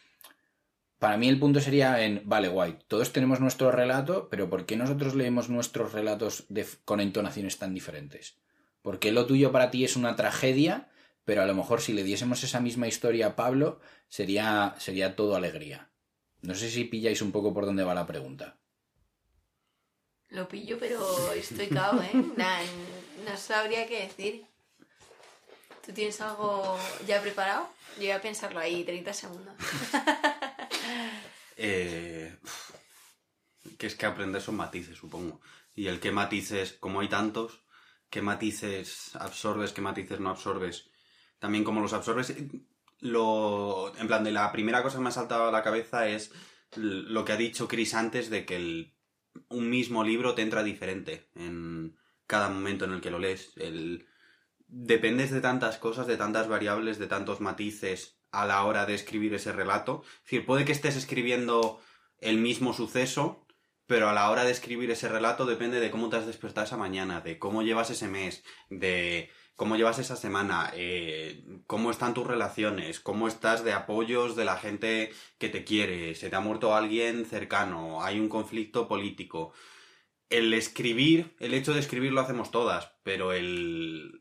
para 1.01 1.17
mí 1.17 1.29
el 1.29 1.41
punto 1.41 1.61
sería 1.61 2.05
en, 2.05 2.23
vale, 2.25 2.47
guay, 2.49 2.79
todos 2.87 3.13
tenemos 3.13 3.41
nuestro 3.41 3.73
relato, 3.73 4.29
pero 4.31 4.49
¿por 4.49 4.67
qué 4.67 4.77
nosotros 4.77 5.15
leemos 5.17 5.49
nuestros 5.49 5.93
relatos 5.93 6.45
de- 6.49 6.67
con 6.85 7.01
entonaciones 7.01 7.59
tan 7.59 7.75
diferentes? 7.75 8.37
¿Por 8.83 8.99
qué 9.01 9.11
lo 9.11 9.27
tuyo 9.27 9.51
para 9.51 9.71
ti 9.73 9.85
es 9.85 9.97
una 9.97 10.15
tragedia, 10.15 10.89
pero 11.25 11.43
a 11.43 11.47
lo 11.47 11.55
mejor 11.55 11.81
si 11.81 11.93
le 11.93 12.05
diésemos 12.05 12.45
esa 12.45 12.61
misma 12.61 12.87
historia 12.87 13.27
a 13.29 13.37
Pablo, 13.37 13.81
sería, 14.09 14.75
sería 14.79 15.17
todo 15.17 15.35
alegría? 15.37 15.89
No 16.43 16.55
sé 16.55 16.71
si 16.71 16.85
pilláis 16.85 17.21
un 17.23 17.33
poco 17.33 17.53
por 17.53 17.67
dónde 17.67 17.83
va 17.85 17.95
la 17.95 18.07
pregunta. 18.07 18.57
Lo 20.29 20.49
pillo, 20.49 20.79
pero 20.79 21.33
estoy 21.33 21.67
cao, 21.69 22.01
¿eh? 22.03 22.11
Nah, 22.37 22.61
no 23.29 23.37
sabría 23.37 23.87
qué 23.87 24.03
decir. 24.03 24.45
¿Tú 25.85 25.93
tienes 25.93 26.21
algo 26.21 26.79
ya 27.07 27.21
preparado? 27.21 27.69
Yo 27.97 28.03
voy 28.03 28.11
a 28.13 28.21
pensarlo 28.23 28.61
ahí, 28.61 28.85
30 28.85 29.13
segundos. 29.13 29.55
Eh, 31.63 32.39
que 33.79 33.87
es 33.87 33.95
que 33.95 34.07
aprender 34.07 34.41
son 34.43 34.57
matices, 34.57 34.97
supongo. 34.97 35.41
Y 35.75 35.87
el 35.87 36.01
qué 36.01 36.13
matices, 36.13 36.73
como 36.75 37.01
hay 37.01 37.09
tantos, 37.09 37.63
qué 38.11 38.23
matices 38.23 39.15
absorbes, 39.17 39.73
qué 39.73 39.81
matices 39.81 40.21
no 40.21 40.31
absorbes. 40.31 40.91
También 41.39 41.65
como 41.65 41.81
los 41.81 41.93
absorbes. 41.93 42.35
Lo, 43.01 43.95
en 43.97 44.07
plan, 44.07 44.25
de 44.25 44.33
la 44.33 44.53
primera 44.53 44.83
cosa 44.83 44.97
que 44.99 45.03
me 45.03 45.09
ha 45.09 45.13
saltado 45.13 45.49
a 45.49 45.53
la 45.53 45.63
cabeza 45.63 46.07
es 46.09 46.33
lo 46.77 47.25
que 47.25 47.33
ha 47.33 47.37
dicho 47.37 47.67
Chris 47.69 47.95
antes 47.95 48.31
de 48.31 48.45
que 48.45 48.57
el- 48.57 48.95
un 49.49 49.71
mismo 49.71 50.05
libro 50.05 50.35
te 50.35 50.43
entra 50.43 50.63
diferente 50.63 51.29
en 51.35 51.97
cada 52.27 52.49
momento 52.51 52.85
en 52.85 52.93
el 52.93 53.01
que 53.01 53.11
lo 53.11 53.19
lees. 53.19 53.53
El, 53.57 54.07
dependes 54.69 55.31
de 55.31 55.41
tantas 55.41 55.79
cosas, 55.79 56.07
de 56.07 56.17
tantas 56.19 56.49
variables, 56.49 56.99
de 56.99 57.07
tantos 57.07 57.41
matices 57.41 58.20
a 58.33 58.47
la 58.47 58.65
hora 58.65 58.87
de 58.87 58.95
escribir 58.95 59.35
ese 59.35 59.53
relato. 59.53 60.03
Es 60.05 60.23
decir, 60.23 60.47
puede 60.47 60.65
que 60.65 60.73
estés 60.73 60.97
escribiendo 60.97 61.81
el 62.19 62.39
mismo 62.39 62.73
suceso, 62.73 63.47
pero 63.87 64.09
a 64.09 64.13
la 64.13 64.31
hora 64.31 64.45
de 64.45 64.53
escribir 64.53 64.91
ese 64.91 65.09
relato 65.09 65.47
depende 65.47 65.81
de 65.81 65.91
cómo 65.91 66.09
te 66.09 66.17
has 66.17 66.27
despertado 66.27 66.65
esa 66.67 66.77
mañana, 66.77 67.21
de 67.21 67.39
cómo 67.39 67.63
llevas 67.63 67.91
ese 67.91 68.07
mes, 68.07 68.45
de 68.69 69.31
cómo 69.57 69.77
llevas 69.77 69.99
esa 69.99 70.17
semana, 70.17 70.71
eh, 70.75 71.45
cómo 71.67 71.91
están 71.91 72.15
tus 72.15 72.27
relaciones, 72.27 73.01
cómo 73.01 73.27
estás 73.27 73.65
de 73.65 73.73
apoyos 73.73 74.37
de 74.37 74.45
la 74.45 74.57
gente 74.57 75.13
que 75.39 75.49
te 75.49 75.65
quiere, 75.65 76.15
se 76.15 76.31
te 76.31 76.37
ha 76.37 76.41
muerto 76.41 76.75
alguien 76.75 77.27
cercano, 77.27 78.03
hay 78.03 78.21
un 78.21 78.29
conflicto 78.29 78.87
político. 78.87 79.53
El 80.31 80.55
escribir, 80.55 81.35
el 81.41 81.53
hecho 81.53 81.75
de 81.75 81.81
escribir 81.81 82.13
lo 82.13 82.21
hacemos 82.21 82.51
todas, 82.53 82.93
pero 83.03 83.33
el, 83.33 84.20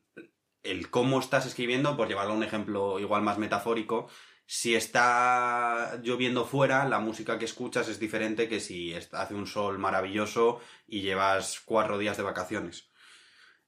el 0.63 0.89
cómo 0.89 1.19
estás 1.19 1.45
escribiendo, 1.45 1.95
por 1.95 2.07
llevarlo 2.07 2.33
a 2.33 2.37
un 2.37 2.43
ejemplo 2.43 2.99
igual 2.99 3.21
más 3.21 3.37
metafórico, 3.37 4.09
si 4.51 4.73
está 4.73 5.99
lloviendo 6.01 6.43
fuera, 6.43 6.87
la 6.89 6.97
música 6.99 7.37
que 7.37 7.45
escuchas 7.45 7.87
es 7.87 7.99
diferente 7.99 8.49
que 8.49 8.59
si 8.59 8.95
hace 8.95 9.35
un 9.35 9.45
sol 9.45 9.77
maravilloso 9.77 10.59
y 10.87 11.01
llevas 11.01 11.61
cuatro 11.63 11.99
días 11.99 12.17
de 12.17 12.23
vacaciones. 12.23 12.89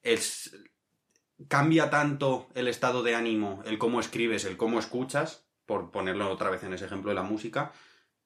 Es, 0.01 0.57
cambia 1.47 1.91
tanto 1.91 2.49
el 2.55 2.67
estado 2.67 3.03
de 3.03 3.13
ánimo, 3.13 3.61
el 3.67 3.77
cómo 3.77 3.99
escribes, 3.99 4.43
el 4.45 4.57
cómo 4.57 4.79
escuchas, 4.79 5.45
por 5.67 5.91
ponerlo 5.91 6.31
otra 6.31 6.49
vez 6.49 6.63
en 6.63 6.73
ese 6.73 6.85
ejemplo 6.85 7.11
de 7.11 7.15
la 7.15 7.21
música, 7.21 7.73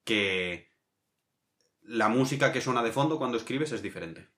que 0.05 0.71
la 1.81 2.07
música 2.07 2.53
que 2.53 2.61
suena 2.61 2.83
de 2.83 2.93
fondo 2.93 3.17
cuando 3.17 3.37
escribes 3.37 3.73
es 3.73 3.81
diferente 3.81 4.29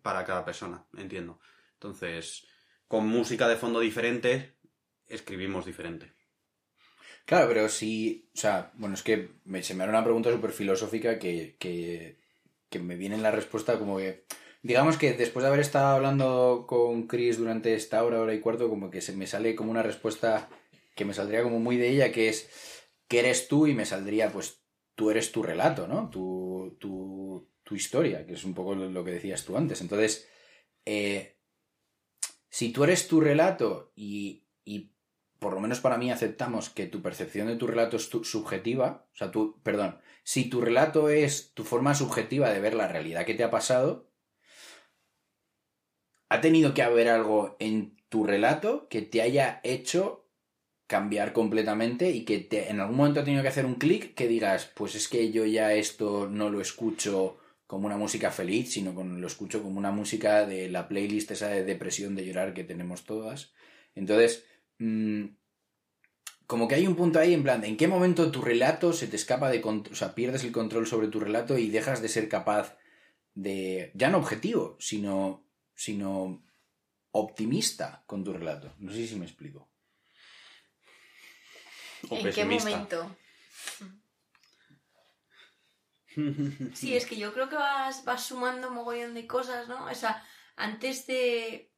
para 0.00 0.24
cada 0.24 0.46
persona, 0.46 0.86
entiendo. 0.96 1.40
Entonces, 1.74 2.46
con 2.90 3.06
música 3.06 3.46
de 3.46 3.54
fondo 3.54 3.78
diferente, 3.78 4.56
escribimos 5.06 5.64
diferente. 5.64 6.12
Claro, 7.24 7.46
pero 7.46 7.68
si. 7.68 8.28
O 8.34 8.36
sea, 8.36 8.72
bueno, 8.74 8.96
es 8.96 9.04
que 9.04 9.28
me, 9.44 9.62
se 9.62 9.74
me 9.76 9.84
hará 9.84 9.92
una 9.92 10.02
pregunta 10.02 10.32
súper 10.32 10.50
filosófica 10.50 11.20
que, 11.20 11.54
que, 11.60 12.18
que 12.68 12.80
me 12.80 12.96
viene 12.96 13.14
en 13.14 13.22
la 13.22 13.30
respuesta 13.30 13.78
como 13.78 13.98
que. 13.98 14.24
Digamos 14.64 14.96
que 14.96 15.12
después 15.12 15.44
de 15.44 15.50
haber 15.50 15.60
estado 15.60 15.94
hablando 15.94 16.64
con 16.66 17.06
Chris 17.06 17.38
durante 17.38 17.74
esta 17.74 18.02
hora, 18.02 18.20
hora 18.20 18.34
y 18.34 18.40
cuarto, 18.40 18.68
como 18.68 18.90
que 18.90 19.00
se 19.00 19.12
me 19.12 19.28
sale 19.28 19.54
como 19.54 19.70
una 19.70 19.84
respuesta 19.84 20.48
que 20.96 21.04
me 21.04 21.14
saldría 21.14 21.44
como 21.44 21.60
muy 21.60 21.76
de 21.76 21.90
ella, 21.90 22.10
que 22.10 22.28
es 22.28 22.50
que 23.06 23.20
eres 23.20 23.46
tú 23.46 23.68
y 23.68 23.74
me 23.74 23.86
saldría, 23.86 24.32
pues, 24.32 24.64
tú 24.96 25.12
eres 25.12 25.30
tu 25.30 25.44
relato, 25.44 25.86
¿no? 25.86 26.10
Tu, 26.10 26.76
tu, 26.80 27.48
tu 27.62 27.76
historia, 27.76 28.26
que 28.26 28.32
es 28.32 28.42
un 28.42 28.52
poco 28.52 28.74
lo 28.74 29.04
que 29.04 29.12
decías 29.12 29.44
tú 29.44 29.56
antes. 29.56 29.80
Entonces, 29.80 30.28
eh, 30.84 31.36
si 32.50 32.72
tú 32.72 32.84
eres 32.84 33.08
tu 33.08 33.20
relato 33.20 33.92
y, 33.96 34.44
y 34.64 34.92
por 35.38 35.54
lo 35.54 35.60
menos 35.60 35.80
para 35.80 35.98
mí 35.98 36.10
aceptamos 36.10 36.70
que 36.70 36.86
tu 36.86 37.02
percepción 37.02 37.48
de 37.48 37.56
tu 37.56 37.66
relato 37.66 37.96
es 37.96 38.10
tu- 38.10 38.24
subjetiva, 38.24 39.06
o 39.12 39.16
sea, 39.16 39.30
tú, 39.30 39.60
perdón, 39.62 39.98
si 40.24 40.50
tu 40.50 40.60
relato 40.60 41.08
es 41.10 41.54
tu 41.54 41.64
forma 41.64 41.94
subjetiva 41.94 42.50
de 42.50 42.60
ver 42.60 42.74
la 42.74 42.88
realidad 42.88 43.24
que 43.26 43.34
te 43.34 43.44
ha 43.44 43.50
pasado, 43.50 44.10
ha 46.28 46.40
tenido 46.40 46.74
que 46.74 46.82
haber 46.82 47.08
algo 47.08 47.56
en 47.58 47.96
tu 48.08 48.24
relato 48.24 48.88
que 48.88 49.02
te 49.02 49.22
haya 49.22 49.60
hecho 49.64 50.28
cambiar 50.88 51.34
completamente 51.34 52.12
y 52.12 52.26
que 52.26 52.40
te- 52.40 52.70
en 52.70 52.80
algún 52.80 52.98
momento 52.98 53.20
ha 53.20 53.24
tenido 53.24 53.42
que 53.42 53.48
hacer 53.50 53.66
un 53.66 53.76
clic 53.76 54.14
que 54.16 54.28
digas, 54.28 54.70
pues 54.76 54.96
es 54.96 55.08
que 55.08 55.32
yo 55.32 55.46
ya 55.46 55.74
esto 55.74 56.28
no 56.28 56.50
lo 56.50 56.62
escucho 56.62 57.39
como 57.70 57.86
una 57.86 57.96
música 57.96 58.32
feliz, 58.32 58.72
sino 58.72 58.96
con, 58.96 59.20
lo 59.20 59.28
escucho 59.28 59.62
como 59.62 59.78
una 59.78 59.92
música 59.92 60.44
de 60.44 60.68
la 60.68 60.88
playlist 60.88 61.30
esa 61.30 61.46
de 61.46 61.62
depresión, 61.62 62.16
de 62.16 62.26
llorar 62.26 62.52
que 62.52 62.64
tenemos 62.64 63.04
todas. 63.04 63.52
Entonces, 63.94 64.44
mm, 64.78 65.26
como 66.48 66.66
que 66.66 66.74
hay 66.74 66.88
un 66.88 66.96
punto 66.96 67.20
ahí 67.20 67.32
en 67.32 67.44
plan, 67.44 67.62
¿en 67.62 67.76
qué 67.76 67.86
momento 67.86 68.32
tu 68.32 68.42
relato 68.42 68.92
se 68.92 69.06
te 69.06 69.14
escapa 69.14 69.48
de 69.52 69.60
control, 69.60 69.92
o 69.92 69.96
sea, 69.96 70.16
pierdes 70.16 70.42
el 70.42 70.50
control 70.50 70.84
sobre 70.88 71.06
tu 71.06 71.20
relato 71.20 71.58
y 71.58 71.70
dejas 71.70 72.02
de 72.02 72.08
ser 72.08 72.28
capaz 72.28 72.76
de, 73.34 73.92
ya 73.94 74.10
no 74.10 74.18
objetivo, 74.18 74.76
sino, 74.80 75.46
sino 75.72 76.42
optimista 77.12 78.02
con 78.04 78.24
tu 78.24 78.32
relato? 78.32 78.74
No 78.78 78.92
sé 78.92 79.06
si 79.06 79.14
me 79.14 79.26
explico. 79.26 79.70
O 82.08 82.16
¿En 82.16 82.32
qué 82.32 82.44
momento? 82.44 83.16
Sí, 86.74 86.96
es 86.96 87.06
que 87.06 87.16
yo 87.16 87.32
creo 87.32 87.48
que 87.48 87.56
vas, 87.56 88.04
vas 88.04 88.24
sumando 88.24 88.70
mogollón 88.70 89.14
de 89.14 89.26
cosas, 89.26 89.68
¿no? 89.68 89.86
O 89.86 89.94
sea, 89.94 90.24
antes 90.56 91.06
de. 91.06 91.68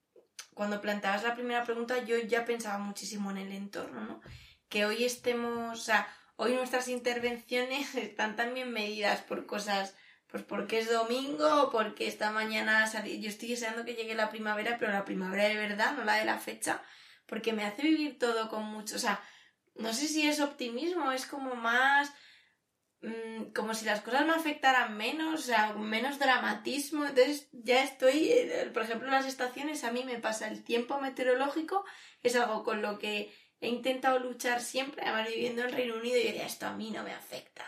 Cuando 0.55 0.81
planteabas 0.83 1.23
la 1.23 1.35
primera 1.35 1.65
pregunta, 1.65 2.05
yo 2.05 2.19
ya 2.19 2.45
pensaba 2.45 2.79
muchísimo 2.79 3.31
en 3.31 3.39
el 3.39 3.53
entorno, 3.53 4.01
¿no? 4.03 4.21
Que 4.69 4.85
hoy 4.85 5.05
estemos. 5.05 5.79
O 5.79 5.83
sea, 5.83 6.09
hoy 6.37 6.55
nuestras 6.55 6.89
intervenciones 6.89 7.95
están 7.95 8.37
también 8.37 8.73
medidas 8.73 9.21
por 9.21 9.47
cosas. 9.47 9.97
Pues 10.27 10.45
porque 10.45 10.79
es 10.79 10.91
domingo, 10.91 11.69
porque 11.71 12.07
esta 12.07 12.31
mañana 12.31 12.87
salí. 12.87 13.21
Yo 13.21 13.29
estoy 13.29 13.51
deseando 13.51 13.85
que 13.85 13.95
llegue 13.95 14.15
la 14.15 14.31
primavera, 14.31 14.79
pero 14.79 14.91
la 14.91 15.05
primavera 15.05 15.45
de 15.45 15.57
verdad, 15.57 15.95
no 15.95 16.05
la 16.05 16.15
de 16.15 16.25
la 16.25 16.39
fecha. 16.39 16.83
Porque 17.27 17.53
me 17.53 17.65
hace 17.65 17.83
vivir 17.83 18.19
todo 18.19 18.49
con 18.49 18.65
mucho. 18.65 18.97
O 18.97 18.99
sea, 18.99 19.23
no 19.75 19.93
sé 19.93 20.09
si 20.09 20.27
es 20.27 20.41
optimismo, 20.41 21.13
es 21.13 21.27
como 21.27 21.55
más 21.55 22.15
como 23.55 23.75
si 23.75 23.85
las 23.85 24.01
cosas 24.01 24.27
me 24.27 24.33
afectaran 24.33 24.97
menos, 24.97 25.41
o 25.41 25.43
sea, 25.43 25.73
menos 25.75 26.19
dramatismo. 26.19 27.05
Entonces 27.07 27.49
ya 27.53 27.83
estoy, 27.83 28.31
eh, 28.31 28.71
por 28.73 28.83
ejemplo, 28.83 29.11
las 29.11 29.27
estaciones 29.27 29.85
a 29.85 29.93
mí 29.93 30.05
me 30.05 30.19
pasa 30.19 30.49
el 30.49 30.63
tiempo 30.63 31.01
meteorológico, 31.01 31.85
es 32.23 32.37
algo 32.37 32.63
con 32.63 32.83
lo 32.83 32.99
que 32.99 33.35
he 33.61 33.69
intentado 33.69 34.19
luchar 34.19 34.61
siempre, 34.61 35.03
además 35.05 35.29
viviendo 35.29 35.63
en 35.63 35.73
Reino 35.73 35.97
Unido, 35.97 36.17
y 36.17 36.25
diría, 36.25 36.47
esto 36.47 36.67
a 36.67 36.73
mí 36.73 36.91
no 36.91 37.03
me 37.03 37.13
afecta. 37.13 37.65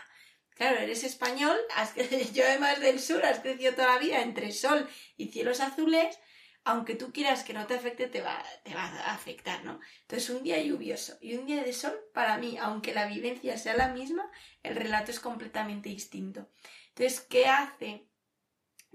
Claro, 0.55 0.77
eres 0.79 1.03
español, 1.03 1.57
has 1.75 1.93
yo 2.33 2.43
además 2.45 2.79
del 2.79 2.99
sur, 2.99 3.25
has 3.25 3.39
crecido 3.39 3.73
toda 3.73 3.95
la 3.95 3.99
vida 3.99 4.21
entre 4.21 4.51
sol 4.51 4.87
y 5.17 5.27
cielos 5.29 5.59
azules, 5.59 6.17
aunque 6.65 6.95
tú 6.95 7.13
quieras 7.13 7.43
que 7.43 7.53
no 7.53 7.67
te 7.67 7.75
afecte, 7.75 8.07
te 8.07 8.21
va, 8.21 8.43
te 8.63 8.73
va 8.75 8.83
a 8.85 9.13
afectar, 9.13 9.63
¿no? 9.65 9.79
Entonces, 10.01 10.29
un 10.31 10.43
día 10.43 10.61
lluvioso 10.61 11.17
y 11.21 11.35
un 11.35 11.45
día 11.45 11.63
de 11.63 11.73
sol, 11.73 11.97
para 12.13 12.37
mí, 12.37 12.57
aunque 12.59 12.93
la 12.93 13.07
vivencia 13.07 13.57
sea 13.57 13.75
la 13.77 13.89
misma, 13.89 14.29
el 14.63 14.75
relato 14.75 15.11
es 15.11 15.19
completamente 15.19 15.89
distinto. 15.89 16.49
Entonces, 16.89 17.21
¿qué 17.21 17.47
hace 17.47 18.07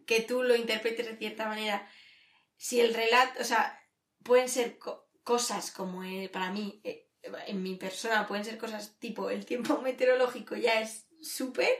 que 0.07 0.21
tú 0.23 0.43
lo 0.43 0.57
interpretes 0.57 1.07
de 1.07 1.17
cierta 1.17 1.47
manera? 1.47 1.89
Si 2.57 2.81
el 2.81 2.95
relato, 2.95 3.41
o 3.43 3.45
sea, 3.45 3.79
pueden 4.25 4.49
ser 4.49 4.79
co- 4.79 5.11
cosas 5.25 5.71
como 5.73 6.05
eh, 6.05 6.31
para 6.33 6.53
mí, 6.53 6.81
eh, 6.85 7.09
en 7.47 7.63
mi 7.63 7.77
persona, 7.77 8.27
pueden 8.29 8.45
ser 8.45 8.59
cosas 8.59 8.99
tipo 8.99 9.31
el 9.31 9.47
tiempo 9.47 9.81
meteorológico 9.83 10.57
ya 10.57 10.81
es 10.83 11.07
súper, 11.23 11.75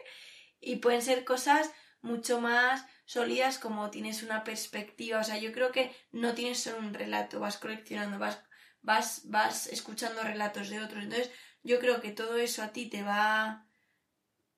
y 0.61 0.77
pueden 0.77 1.03
ser 1.03 1.25
cosas 1.25 1.71
mucho 2.03 2.41
más 2.41 2.87
sólidas 3.11 3.59
como 3.59 3.91
tienes 3.91 4.23
una 4.23 4.45
perspectiva. 4.45 5.19
O 5.19 5.25
sea, 5.25 5.37
yo 5.37 5.53
creo 5.53 5.73
que 5.73 5.91
no 6.13 6.33
tienes 6.35 6.61
solo 6.63 6.79
un 6.79 6.95
relato, 6.95 7.41
vas 7.41 7.59
coleccionando, 7.59 8.21
vas, 8.21 8.41
vas, 8.83 9.23
vas 9.25 9.67
escuchando 9.67 10.23
relatos 10.23 10.69
de 10.71 10.81
otros. 10.81 11.03
Entonces, 11.03 11.33
yo 11.65 11.81
creo 11.81 12.01
que 12.01 12.13
todo 12.13 12.37
eso 12.37 12.63
a 12.63 12.69
ti 12.73 12.87
te 12.87 13.03
va, 13.03 13.67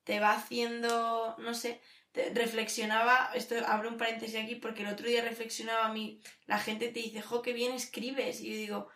te 0.04 0.20
va 0.20 0.34
haciendo, 0.34 1.34
no 1.38 1.54
sé, 1.54 1.80
reflexionaba, 2.34 3.30
esto 3.34 3.54
abro 3.66 3.88
un 3.88 3.96
paréntesis 3.96 4.36
aquí 4.36 4.56
porque 4.56 4.82
el 4.82 4.92
otro 4.92 5.06
día 5.06 5.24
reflexionaba 5.24 5.86
a 5.86 5.92
mí, 5.94 6.20
la 6.44 6.58
gente 6.58 6.88
te 6.88 7.00
dice, 7.00 7.22
jo, 7.22 7.40
qué 7.40 7.54
bien 7.54 7.72
escribes. 7.72 8.42
Y 8.42 8.50
yo 8.50 8.56
digo, 8.56 8.88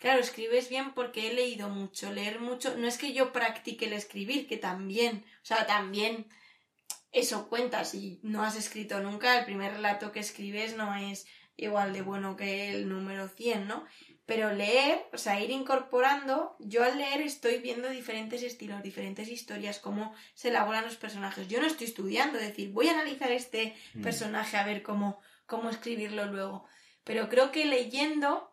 claro, 0.00 0.18
escribes 0.18 0.68
bien 0.68 0.92
porque 0.92 1.30
he 1.30 1.34
leído 1.34 1.68
mucho, 1.68 2.12
leer 2.12 2.40
mucho, 2.40 2.76
no 2.76 2.88
es 2.88 2.98
que 2.98 3.12
yo 3.12 3.32
practique 3.32 3.86
el 3.86 3.92
escribir, 3.92 4.48
que 4.48 4.56
también, 4.56 5.24
o 5.40 5.46
sea, 5.46 5.68
también 5.68 6.26
eso 7.14 7.48
cuenta, 7.48 7.84
si 7.84 8.18
no 8.22 8.42
has 8.42 8.56
escrito 8.56 9.00
nunca, 9.00 9.38
el 9.38 9.44
primer 9.44 9.72
relato 9.72 10.12
que 10.12 10.20
escribes 10.20 10.76
no 10.76 10.94
es 10.96 11.26
igual 11.56 11.92
de 11.92 12.02
bueno 12.02 12.36
que 12.36 12.72
el 12.72 12.88
número 12.88 13.28
100, 13.28 13.68
¿no? 13.68 13.84
Pero 14.26 14.52
leer, 14.52 15.06
o 15.12 15.18
sea, 15.18 15.40
ir 15.40 15.50
incorporando, 15.50 16.56
yo 16.58 16.82
al 16.82 16.98
leer 16.98 17.20
estoy 17.20 17.58
viendo 17.58 17.88
diferentes 17.90 18.42
estilos, 18.42 18.82
diferentes 18.82 19.28
historias, 19.28 19.78
cómo 19.78 20.14
se 20.34 20.48
elaboran 20.48 20.84
los 20.84 20.96
personajes. 20.96 21.46
Yo 21.46 21.60
no 21.60 21.66
estoy 21.66 21.86
estudiando, 21.86 22.38
es 22.38 22.48
decir, 22.48 22.70
voy 22.72 22.88
a 22.88 22.94
analizar 22.94 23.30
este 23.30 23.76
mm. 23.94 24.02
personaje 24.02 24.56
a 24.56 24.64
ver 24.64 24.82
cómo, 24.82 25.20
cómo 25.46 25.70
escribirlo 25.70 26.24
luego. 26.26 26.66
Pero 27.04 27.28
creo 27.28 27.52
que 27.52 27.66
leyendo 27.66 28.50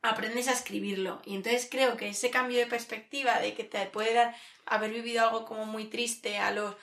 aprendes 0.00 0.48
a 0.48 0.52
escribirlo. 0.52 1.20
Y 1.26 1.34
entonces 1.34 1.68
creo 1.70 1.96
que 1.96 2.08
ese 2.08 2.30
cambio 2.30 2.58
de 2.58 2.66
perspectiva 2.66 3.40
de 3.40 3.54
que 3.54 3.64
te 3.64 3.84
puede 3.86 4.14
dar 4.14 4.34
haber 4.64 4.92
vivido 4.92 5.26
algo 5.26 5.44
como 5.44 5.66
muy 5.66 5.86
triste 5.86 6.38
a 6.38 6.52
los 6.52 6.76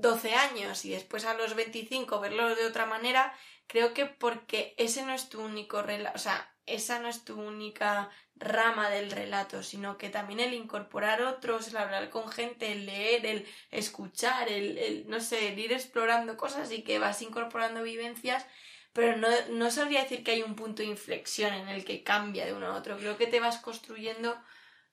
12 0.00 0.34
años 0.34 0.84
y 0.84 0.90
después 0.90 1.24
a 1.24 1.34
los 1.34 1.54
25 1.54 2.20
verlo 2.20 2.54
de 2.54 2.66
otra 2.66 2.86
manera, 2.86 3.34
creo 3.66 3.92
que 3.94 4.06
porque 4.06 4.74
ese 4.78 5.04
no 5.04 5.12
es 5.12 5.28
tu 5.28 5.42
único 5.42 5.82
relato, 5.82 6.16
o 6.16 6.18
sea, 6.18 6.52
esa 6.66 7.00
no 7.00 7.08
es 7.08 7.24
tu 7.24 7.40
única 7.40 8.10
rama 8.36 8.88
del 8.88 9.10
relato, 9.10 9.62
sino 9.62 9.98
que 9.98 10.08
también 10.08 10.40
el 10.40 10.54
incorporar 10.54 11.22
otros, 11.22 11.68
el 11.68 11.76
hablar 11.76 12.08
con 12.10 12.30
gente, 12.30 12.72
el 12.72 12.86
leer, 12.86 13.26
el 13.26 13.46
escuchar, 13.70 14.48
el, 14.48 15.04
no 15.08 15.20
sé, 15.20 15.48
el 15.52 15.58
ir 15.58 15.72
explorando 15.72 16.36
cosas 16.36 16.72
y 16.72 16.82
que 16.82 16.98
vas 16.98 17.20
incorporando 17.22 17.82
vivencias, 17.82 18.46
pero 18.92 19.16
no, 19.16 19.28
no 19.50 19.70
sabría 19.70 20.02
decir 20.02 20.24
que 20.24 20.32
hay 20.32 20.42
un 20.42 20.56
punto 20.56 20.82
de 20.82 20.88
inflexión 20.88 21.52
en 21.52 21.68
el 21.68 21.84
que 21.84 22.02
cambia 22.02 22.46
de 22.46 22.54
uno 22.54 22.66
a 22.68 22.76
otro, 22.76 22.96
creo 22.96 23.18
que 23.18 23.26
te 23.26 23.40
vas 23.40 23.58
construyendo 23.58 24.40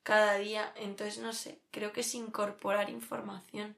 cada 0.04 0.36
día, 0.38 0.74
entonces 0.76 1.20
no 1.20 1.34
sé, 1.34 1.62
creo 1.72 1.94
que 1.94 2.02
es 2.02 2.14
incorporar 2.16 2.90
información. 2.90 3.78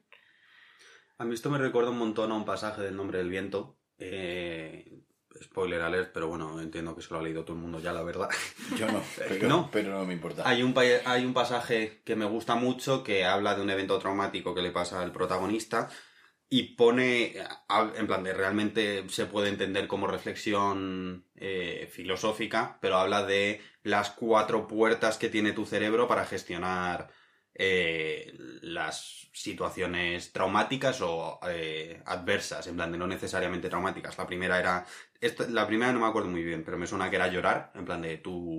A 1.20 1.26
mí 1.26 1.34
esto 1.34 1.50
me 1.50 1.58
recuerda 1.58 1.90
un 1.90 1.98
montón 1.98 2.32
a 2.32 2.34
un 2.34 2.46
pasaje 2.46 2.80
del 2.80 2.96
nombre 2.96 3.18
del 3.18 3.28
viento, 3.28 3.78
eh, 3.98 5.02
spoiler 5.44 5.82
alert, 5.82 6.12
pero 6.14 6.28
bueno, 6.28 6.58
entiendo 6.62 6.96
que 6.96 7.02
se 7.02 7.12
lo 7.12 7.20
ha 7.20 7.22
leído 7.22 7.44
todo 7.44 7.56
el 7.56 7.62
mundo 7.62 7.78
ya, 7.78 7.92
la 7.92 8.02
verdad. 8.02 8.30
Yo 8.78 8.90
no, 8.90 9.02
pero 9.28 9.46
no, 9.46 9.68
pero 9.70 9.98
no 9.98 10.06
me 10.06 10.14
importa. 10.14 10.48
Hay 10.48 10.62
un, 10.62 10.74
hay 10.78 11.26
un 11.26 11.34
pasaje 11.34 12.00
que 12.06 12.16
me 12.16 12.24
gusta 12.24 12.54
mucho 12.54 13.04
que 13.04 13.26
habla 13.26 13.54
de 13.54 13.60
un 13.60 13.68
evento 13.68 13.98
traumático 13.98 14.54
que 14.54 14.62
le 14.62 14.70
pasa 14.70 15.02
al 15.02 15.12
protagonista 15.12 15.90
y 16.48 16.74
pone, 16.74 17.34
en 17.96 18.06
plan 18.06 18.24
de 18.24 18.32
realmente 18.32 19.06
se 19.10 19.26
puede 19.26 19.50
entender 19.50 19.86
como 19.86 20.06
reflexión 20.06 21.26
eh, 21.34 21.90
filosófica, 21.92 22.78
pero 22.80 22.96
habla 22.96 23.26
de 23.26 23.60
las 23.82 24.08
cuatro 24.08 24.66
puertas 24.66 25.18
que 25.18 25.28
tiene 25.28 25.52
tu 25.52 25.66
cerebro 25.66 26.08
para 26.08 26.24
gestionar 26.24 27.10
eh, 27.62 28.32
las 28.62 29.28
situaciones 29.34 30.32
traumáticas 30.32 31.02
o 31.02 31.38
eh, 31.46 32.02
adversas, 32.06 32.66
en 32.66 32.76
plan 32.76 32.90
de 32.90 32.96
no 32.96 33.06
necesariamente 33.06 33.68
traumáticas. 33.68 34.16
La 34.16 34.26
primera 34.26 34.58
era, 34.58 34.86
la 35.50 35.66
primera 35.66 35.92
no 35.92 36.00
me 36.00 36.06
acuerdo 36.06 36.30
muy 36.30 36.42
bien, 36.42 36.64
pero 36.64 36.78
me 36.78 36.86
suena 36.86 37.10
que 37.10 37.16
era 37.16 37.28
llorar, 37.28 37.70
en 37.74 37.84
plan 37.84 38.00
de 38.00 38.16
tu, 38.16 38.58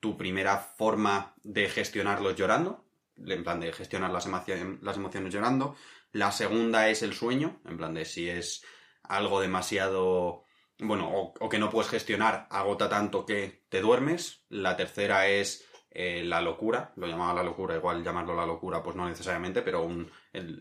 tu 0.00 0.16
primera 0.16 0.56
forma 0.56 1.34
de 1.42 1.68
gestionarlos 1.68 2.36
llorando, 2.36 2.86
en 3.18 3.44
plan 3.44 3.60
de 3.60 3.70
gestionar 3.70 4.10
las, 4.10 4.24
emociones, 4.24 4.82
las 4.82 4.96
emociones 4.96 5.34
llorando. 5.34 5.76
La 6.12 6.32
segunda 6.32 6.88
es 6.88 7.02
el 7.02 7.12
sueño, 7.12 7.60
en 7.66 7.76
plan 7.76 7.92
de 7.92 8.06
si 8.06 8.30
es 8.30 8.64
algo 9.02 9.42
demasiado 9.42 10.46
bueno, 10.78 11.34
o, 11.38 11.48
que 11.50 11.58
no 11.58 11.68
puedes 11.68 11.90
gestionar, 11.90 12.46
agota 12.50 12.88
tanto 12.88 13.26
que 13.26 13.64
te 13.68 13.82
duermes. 13.82 14.46
La 14.48 14.74
tercera 14.74 15.28
es 15.28 15.67
eh, 15.90 16.22
la 16.24 16.40
locura, 16.40 16.92
lo 16.96 17.06
llamaba 17.06 17.34
la 17.34 17.42
locura, 17.42 17.74
igual 17.74 18.04
llamarlo 18.04 18.34
la 18.36 18.46
locura, 18.46 18.82
pues 18.82 18.94
no 18.94 19.08
necesariamente, 19.08 19.62
pero 19.62 19.82
un, 19.82 20.10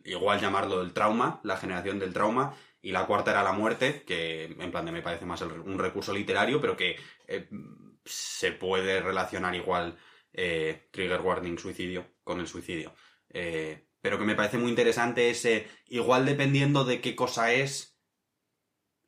igual 0.06 0.40
llamarlo 0.40 0.82
el 0.82 0.94
trauma, 0.94 1.42
la 1.44 1.58
generación 1.58 2.00
del 2.00 2.13
trauma, 2.13 2.56
y 2.82 2.92
la 2.92 3.06
cuarta 3.06 3.32
era 3.32 3.44
la 3.44 3.52
muerte, 3.52 4.04
que 4.04 4.46
en 4.46 4.72
plan 4.72 4.86
de 4.86 4.92
me 4.92 5.02
parece 5.02 5.26
más 5.26 5.42
un 5.42 5.80
recurso 5.80 6.13
literario, 6.13 6.62
pero 6.62 6.78
que 6.78 6.96
eh, 7.28 7.50
se 8.06 8.54
puede 8.54 9.02
relacionar 9.02 9.54
igual 9.56 9.98
eh, 10.32 10.88
trigger 10.92 11.22
warning 11.22 11.58
suicidio 11.58 12.06
con 12.24 12.40
el 12.40 12.48
suicidio. 12.48 12.94
pero 14.02 14.18
que 14.18 14.26
me 14.26 14.36
parece 14.36 14.58
muy 14.58 14.70
interesante 14.70 15.30
ese, 15.30 15.68
igual 15.88 16.26
dependiendo 16.26 16.86
de 16.86 17.02
qué 17.02 17.16
cosa 17.16 17.52
es, 17.52 17.98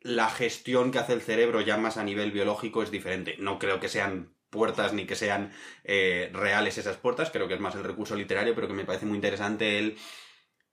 la 0.01 0.29
gestión 0.29 0.91
que 0.91 0.99
hace 0.99 1.13
el 1.13 1.21
cerebro 1.21 1.61
ya 1.61 1.77
más 1.77 1.97
a 1.97 2.03
nivel 2.03 2.31
biológico 2.31 2.83
es 2.83 2.91
diferente. 2.91 3.35
No 3.39 3.59
creo 3.59 3.79
que 3.79 3.89
sean 3.89 4.35
puertas 4.49 4.93
ni 4.93 5.05
que 5.05 5.15
sean 5.15 5.51
eh, 5.83 6.29
reales 6.33 6.77
esas 6.77 6.97
puertas, 6.97 7.31
creo 7.31 7.47
que 7.47 7.53
es 7.53 7.59
más 7.59 7.75
el 7.75 7.83
recurso 7.83 8.15
literario, 8.15 8.55
pero 8.55 8.67
que 8.67 8.73
me 8.73 8.85
parece 8.85 9.05
muy 9.05 9.15
interesante 9.15 9.79
el... 9.79 9.97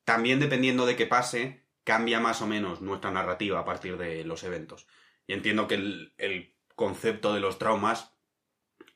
También 0.04 0.38
dependiendo 0.38 0.86
de 0.86 0.94
qué 0.94 1.06
pase, 1.06 1.64
cambia 1.82 2.20
más 2.20 2.40
o 2.42 2.46
menos 2.46 2.80
nuestra 2.80 3.10
narrativa 3.10 3.60
a 3.60 3.64
partir 3.64 3.96
de 3.96 4.24
los 4.24 4.44
eventos. 4.44 4.86
Y 5.26 5.32
entiendo 5.32 5.66
que 5.66 5.74
el, 5.74 6.52
concepto 6.74 7.32
de 7.32 7.40
los 7.40 7.58
traumas 7.58 8.12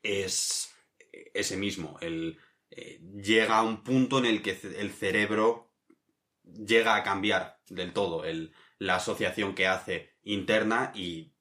es 0.03 0.71
ese 1.33 1.57
mismo, 1.57 1.97
el, 1.99 2.37
eh, 2.69 3.01
llega 3.21 3.57
a 3.57 3.63
un 3.63 3.83
punto 3.83 4.19
en 4.19 4.25
el 4.25 4.43
que 4.43 4.51
el 4.77 4.91
cerebro 4.91 5.73
llega 6.43 6.95
a 6.95 7.01
cambiar 7.01 7.59
del 7.69 7.91
todo 7.91 8.23
el, 8.23 8.53
la 8.77 8.95
asociación 8.95 9.55
que 9.55 9.67
hace 9.67 10.13
interna 10.23 10.91
y 10.93 11.33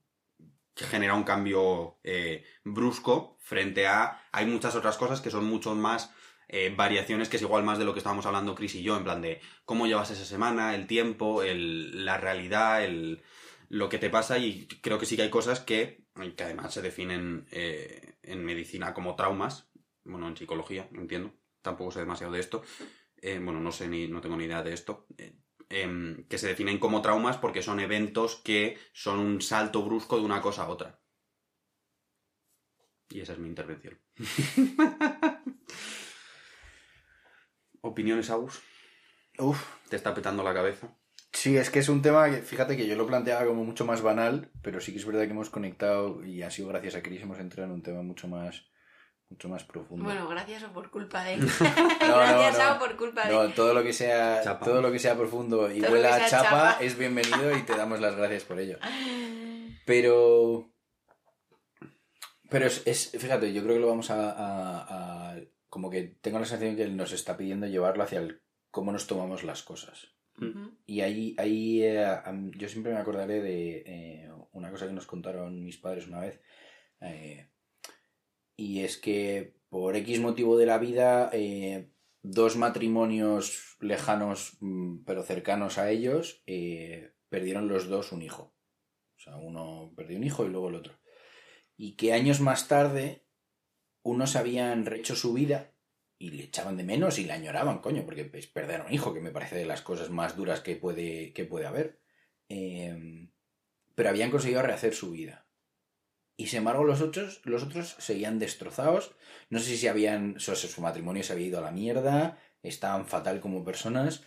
genera 0.84 1.14
un 1.14 1.24
cambio 1.24 1.98
eh, 2.02 2.44
brusco 2.64 3.36
frente 3.40 3.86
a... 3.86 4.22
Hay 4.32 4.46
muchas 4.46 4.74
otras 4.74 4.96
cosas 4.96 5.20
que 5.20 5.30
son 5.30 5.44
mucho 5.44 5.74
más 5.74 6.12
eh, 6.48 6.72
variaciones, 6.76 7.28
que 7.28 7.36
es 7.36 7.42
igual 7.42 7.62
más 7.62 7.78
de 7.78 7.84
lo 7.84 7.92
que 7.92 8.00
estábamos 8.00 8.26
hablando 8.26 8.54
Chris 8.54 8.74
y 8.74 8.82
yo, 8.82 8.96
en 8.96 9.04
plan 9.04 9.22
de 9.22 9.40
cómo 9.64 9.86
llevas 9.86 10.10
esa 10.10 10.24
semana, 10.24 10.74
el 10.74 10.86
tiempo, 10.86 11.42
la 11.44 12.16
realidad, 12.18 12.84
el, 12.84 13.22
lo 13.68 13.88
que 13.88 13.98
te 13.98 14.10
pasa 14.10 14.38
y 14.38 14.66
creo 14.80 14.98
que 14.98 15.06
sí 15.06 15.16
que 15.16 15.22
hay 15.22 15.30
cosas 15.30 15.60
que, 15.60 16.04
que 16.36 16.44
además 16.44 16.74
se 16.74 16.82
definen 16.82 17.46
eh, 17.50 18.16
en 18.22 18.44
medicina 18.44 18.94
como 18.94 19.14
traumas, 19.14 19.70
bueno, 20.04 20.28
en 20.28 20.36
psicología, 20.36 20.88
no 20.90 21.02
entiendo, 21.02 21.34
tampoco 21.62 21.92
sé 21.92 22.00
demasiado 22.00 22.32
de 22.32 22.40
esto, 22.40 22.62
bueno, 23.22 23.60
no 23.60 23.70
sé 23.70 23.86
ni, 23.86 24.08
no 24.08 24.20
tengo 24.20 24.36
ni 24.36 24.44
idea 24.44 24.62
de 24.62 24.72
esto, 24.72 25.06
Em, 25.70 26.24
que 26.28 26.36
se 26.36 26.48
definen 26.48 26.80
como 26.80 27.00
traumas 27.00 27.38
porque 27.38 27.62
son 27.62 27.78
eventos 27.78 28.34
que 28.42 28.76
son 28.92 29.20
un 29.20 29.40
salto 29.40 29.84
brusco 29.84 30.16
de 30.16 30.24
una 30.24 30.40
cosa 30.40 30.64
a 30.64 30.68
otra. 30.68 31.00
Y 33.08 33.20
esa 33.20 33.34
es 33.34 33.38
mi 33.38 33.48
intervención. 33.48 33.96
¿Opiniones, 37.82 38.30
Agus? 38.30 38.60
Uf. 39.38 39.64
¿Te 39.88 39.94
está 39.94 40.12
petando 40.12 40.42
la 40.42 40.54
cabeza? 40.54 40.96
Sí, 41.32 41.56
es 41.56 41.70
que 41.70 41.78
es 41.78 41.88
un 41.88 42.02
tema 42.02 42.28
que, 42.28 42.42
fíjate 42.42 42.76
que 42.76 42.88
yo 42.88 42.96
lo 42.96 43.06
planteaba 43.06 43.46
como 43.46 43.64
mucho 43.64 43.84
más 43.84 44.02
banal, 44.02 44.50
pero 44.62 44.80
sí 44.80 44.92
que 44.92 44.98
es 44.98 45.06
verdad 45.06 45.22
que 45.22 45.30
hemos 45.30 45.50
conectado 45.50 46.24
y 46.24 46.42
ha 46.42 46.50
sido 46.50 46.68
gracias 46.68 46.96
a 46.96 47.02
Chris 47.02 47.22
hemos 47.22 47.38
entrado 47.38 47.68
en 47.68 47.74
un 47.74 47.82
tema 47.82 48.02
mucho 48.02 48.26
más 48.26 48.68
mucho 49.30 49.48
más 49.48 49.64
profundo. 49.64 50.04
Bueno, 50.04 50.28
gracias 50.28 50.64
o 50.64 50.72
por 50.72 50.90
culpa 50.90 51.24
de 51.24 51.36
gracias 52.00 52.76
o 52.76 52.78
por 52.78 52.96
culpa 52.96 53.26
de 53.26 53.32
No, 53.32 53.48
todo 53.50 53.72
lo 53.72 53.82
que 53.82 53.92
sea, 53.92 54.58
todo 54.58 54.82
lo 54.82 54.90
que 54.90 54.98
sea 54.98 55.16
profundo 55.16 55.70
y 55.72 55.80
huela 55.80 56.16
a 56.16 56.26
chapa, 56.26 56.76
es 56.80 56.98
bienvenido 56.98 57.56
y 57.56 57.62
te 57.62 57.76
damos 57.76 58.00
las 58.00 58.16
gracias 58.16 58.44
por 58.44 58.58
ello. 58.58 58.78
Pero. 59.86 60.70
Pero 62.48 62.66
es, 62.66 63.12
fíjate, 63.16 63.52
yo 63.52 63.62
creo 63.62 63.76
que 63.76 63.80
lo 63.80 63.86
vamos 63.86 64.10
a, 64.10 65.36
Como 65.68 65.88
que 65.88 66.02
tengo 66.20 66.40
la 66.40 66.44
sensación 66.44 66.74
que 66.74 66.82
él 66.82 66.96
nos 66.96 67.12
está 67.12 67.36
pidiendo 67.36 67.68
llevarlo 67.68 68.02
hacia 68.02 68.18
el 68.18 68.42
cómo 68.72 68.90
nos 68.90 69.06
tomamos 69.06 69.44
las 69.44 69.62
cosas. 69.62 70.08
Y 70.86 71.02
ahí, 71.02 71.36
ahí 71.38 71.82
eh, 71.82 72.02
yo 72.56 72.68
siempre 72.68 72.94
me 72.94 72.98
acordaré 72.98 73.42
de 73.42 73.82
eh, 73.86 74.30
una 74.52 74.70
cosa 74.70 74.86
que 74.86 74.94
nos 74.94 75.06
contaron 75.06 75.62
mis 75.62 75.76
padres 75.76 76.08
una 76.08 76.20
vez. 76.20 76.40
Eh, 77.02 77.50
y 78.60 78.84
es 78.84 78.98
que 78.98 79.54
por 79.70 79.96
X 79.96 80.20
motivo 80.20 80.58
de 80.58 80.66
la 80.66 80.76
vida, 80.76 81.30
eh, 81.32 81.88
dos 82.20 82.56
matrimonios 82.56 83.78
lejanos 83.80 84.58
mm, 84.60 84.98
pero 85.06 85.22
cercanos 85.22 85.78
a 85.78 85.90
ellos 85.90 86.42
eh, 86.46 87.14
perdieron 87.30 87.68
los 87.68 87.88
dos 87.88 88.12
un 88.12 88.20
hijo. 88.20 88.54
O 89.16 89.18
sea, 89.18 89.36
uno 89.36 89.94
perdió 89.96 90.18
un 90.18 90.24
hijo 90.24 90.44
y 90.44 90.50
luego 90.50 90.68
el 90.68 90.74
otro. 90.74 90.92
Y 91.78 91.96
que 91.96 92.12
años 92.12 92.40
más 92.42 92.68
tarde, 92.68 93.24
unos 94.02 94.36
habían 94.36 94.84
rehecho 94.84 95.16
su 95.16 95.32
vida 95.32 95.72
y 96.18 96.32
le 96.32 96.44
echaban 96.44 96.76
de 96.76 96.84
menos 96.84 97.18
y 97.18 97.24
le 97.24 97.32
añoraban, 97.32 97.78
coño, 97.78 98.04
porque 98.04 98.30
es 98.34 98.46
perder 98.46 98.82
un 98.82 98.92
hijo, 98.92 99.14
que 99.14 99.20
me 99.22 99.30
parece 99.30 99.56
de 99.56 99.64
las 99.64 99.80
cosas 99.80 100.10
más 100.10 100.36
duras 100.36 100.60
que 100.60 100.76
puede, 100.76 101.32
que 101.32 101.46
puede 101.46 101.64
haber. 101.64 101.98
Eh, 102.50 103.26
pero 103.94 104.10
habían 104.10 104.30
conseguido 104.30 104.60
rehacer 104.60 104.94
su 104.94 105.12
vida 105.12 105.49
Y 106.40 106.46
sin 106.46 106.60
embargo, 106.60 106.84
los 106.84 107.02
otros, 107.02 107.42
los 107.44 107.62
otros 107.62 107.96
seguían 107.98 108.38
destrozados. 108.38 109.12
No 109.50 109.58
sé 109.58 109.76
si 109.76 109.88
habían. 109.88 110.40
Su, 110.40 110.56
su 110.56 110.80
matrimonio 110.80 111.22
se 111.22 111.34
había 111.34 111.48
ido 111.48 111.58
a 111.58 111.62
la 111.62 111.70
mierda. 111.70 112.38
Estaban 112.62 113.04
fatal 113.04 113.40
como 113.40 113.62
personas. 113.62 114.22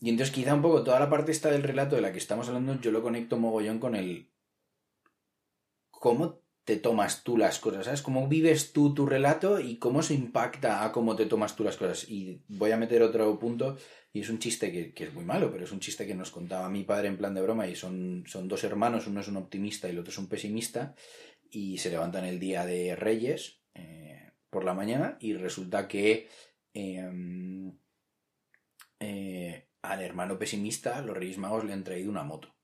Y 0.00 0.10
entonces, 0.10 0.34
quizá 0.34 0.54
un 0.54 0.62
poco 0.62 0.82
toda 0.82 0.98
la 0.98 1.08
parte 1.08 1.30
esta 1.30 1.48
del 1.48 1.62
relato 1.62 1.94
de 1.94 2.02
la 2.02 2.10
que 2.10 2.18
estamos 2.18 2.48
hablando, 2.48 2.80
yo 2.80 2.90
lo 2.90 3.00
conecto 3.00 3.36
mogollón 3.36 3.78
con 3.78 3.94
el. 3.94 4.28
¿Cómo 5.92 6.40
te 6.64 6.78
tomas 6.78 7.22
tú 7.22 7.36
las 7.36 7.60
cosas? 7.60 7.84
¿Sabes? 7.84 8.02
¿Cómo 8.02 8.26
vives 8.26 8.72
tú 8.72 8.92
tu 8.92 9.06
relato 9.06 9.60
y 9.60 9.78
cómo 9.78 10.02
se 10.02 10.14
impacta 10.14 10.84
a 10.84 10.90
cómo 10.90 11.14
te 11.14 11.26
tomas 11.26 11.54
tú 11.54 11.62
las 11.62 11.76
cosas? 11.76 12.10
Y 12.10 12.42
voy 12.48 12.72
a 12.72 12.76
meter 12.76 13.02
otro 13.02 13.38
punto, 13.38 13.76
y 14.12 14.20
es 14.20 14.30
un 14.30 14.38
chiste 14.38 14.72
que, 14.72 14.92
que 14.92 15.04
es 15.04 15.14
muy 15.14 15.24
malo, 15.24 15.50
pero 15.52 15.64
es 15.64 15.72
un 15.72 15.80
chiste 15.80 16.06
que 16.06 16.14
nos 16.14 16.30
contaba 16.30 16.68
mi 16.68 16.84
padre 16.84 17.08
en 17.08 17.16
plan 17.16 17.34
de 17.34 17.42
broma, 17.42 17.66
y 17.66 17.76
son, 17.76 18.24
son 18.26 18.48
dos 18.48 18.64
hermanos, 18.64 19.06
uno 19.06 19.20
es 19.20 19.28
un 19.28 19.36
optimista 19.36 19.88
y 19.88 19.92
el 19.92 19.98
otro 19.98 20.10
es 20.10 20.18
un 20.18 20.28
pesimista, 20.28 20.94
y 21.50 21.78
se 21.78 21.90
levantan 21.90 22.24
el 22.24 22.38
día 22.38 22.64
de 22.66 22.96
Reyes 22.96 23.60
eh, 23.74 24.32
por 24.50 24.64
la 24.64 24.74
mañana, 24.74 25.16
y 25.20 25.34
resulta 25.34 25.88
que. 25.88 26.28
em, 26.74 27.78
eh, 29.00 29.66
al 29.82 30.02
hermano 30.02 30.38
pesimista 30.38 31.00
los 31.02 31.16
Reyes 31.16 31.38
Magos 31.38 31.64
le 31.64 31.72
han 31.72 31.84
traído 31.84 32.10
una 32.10 32.22
moto. 32.22 32.54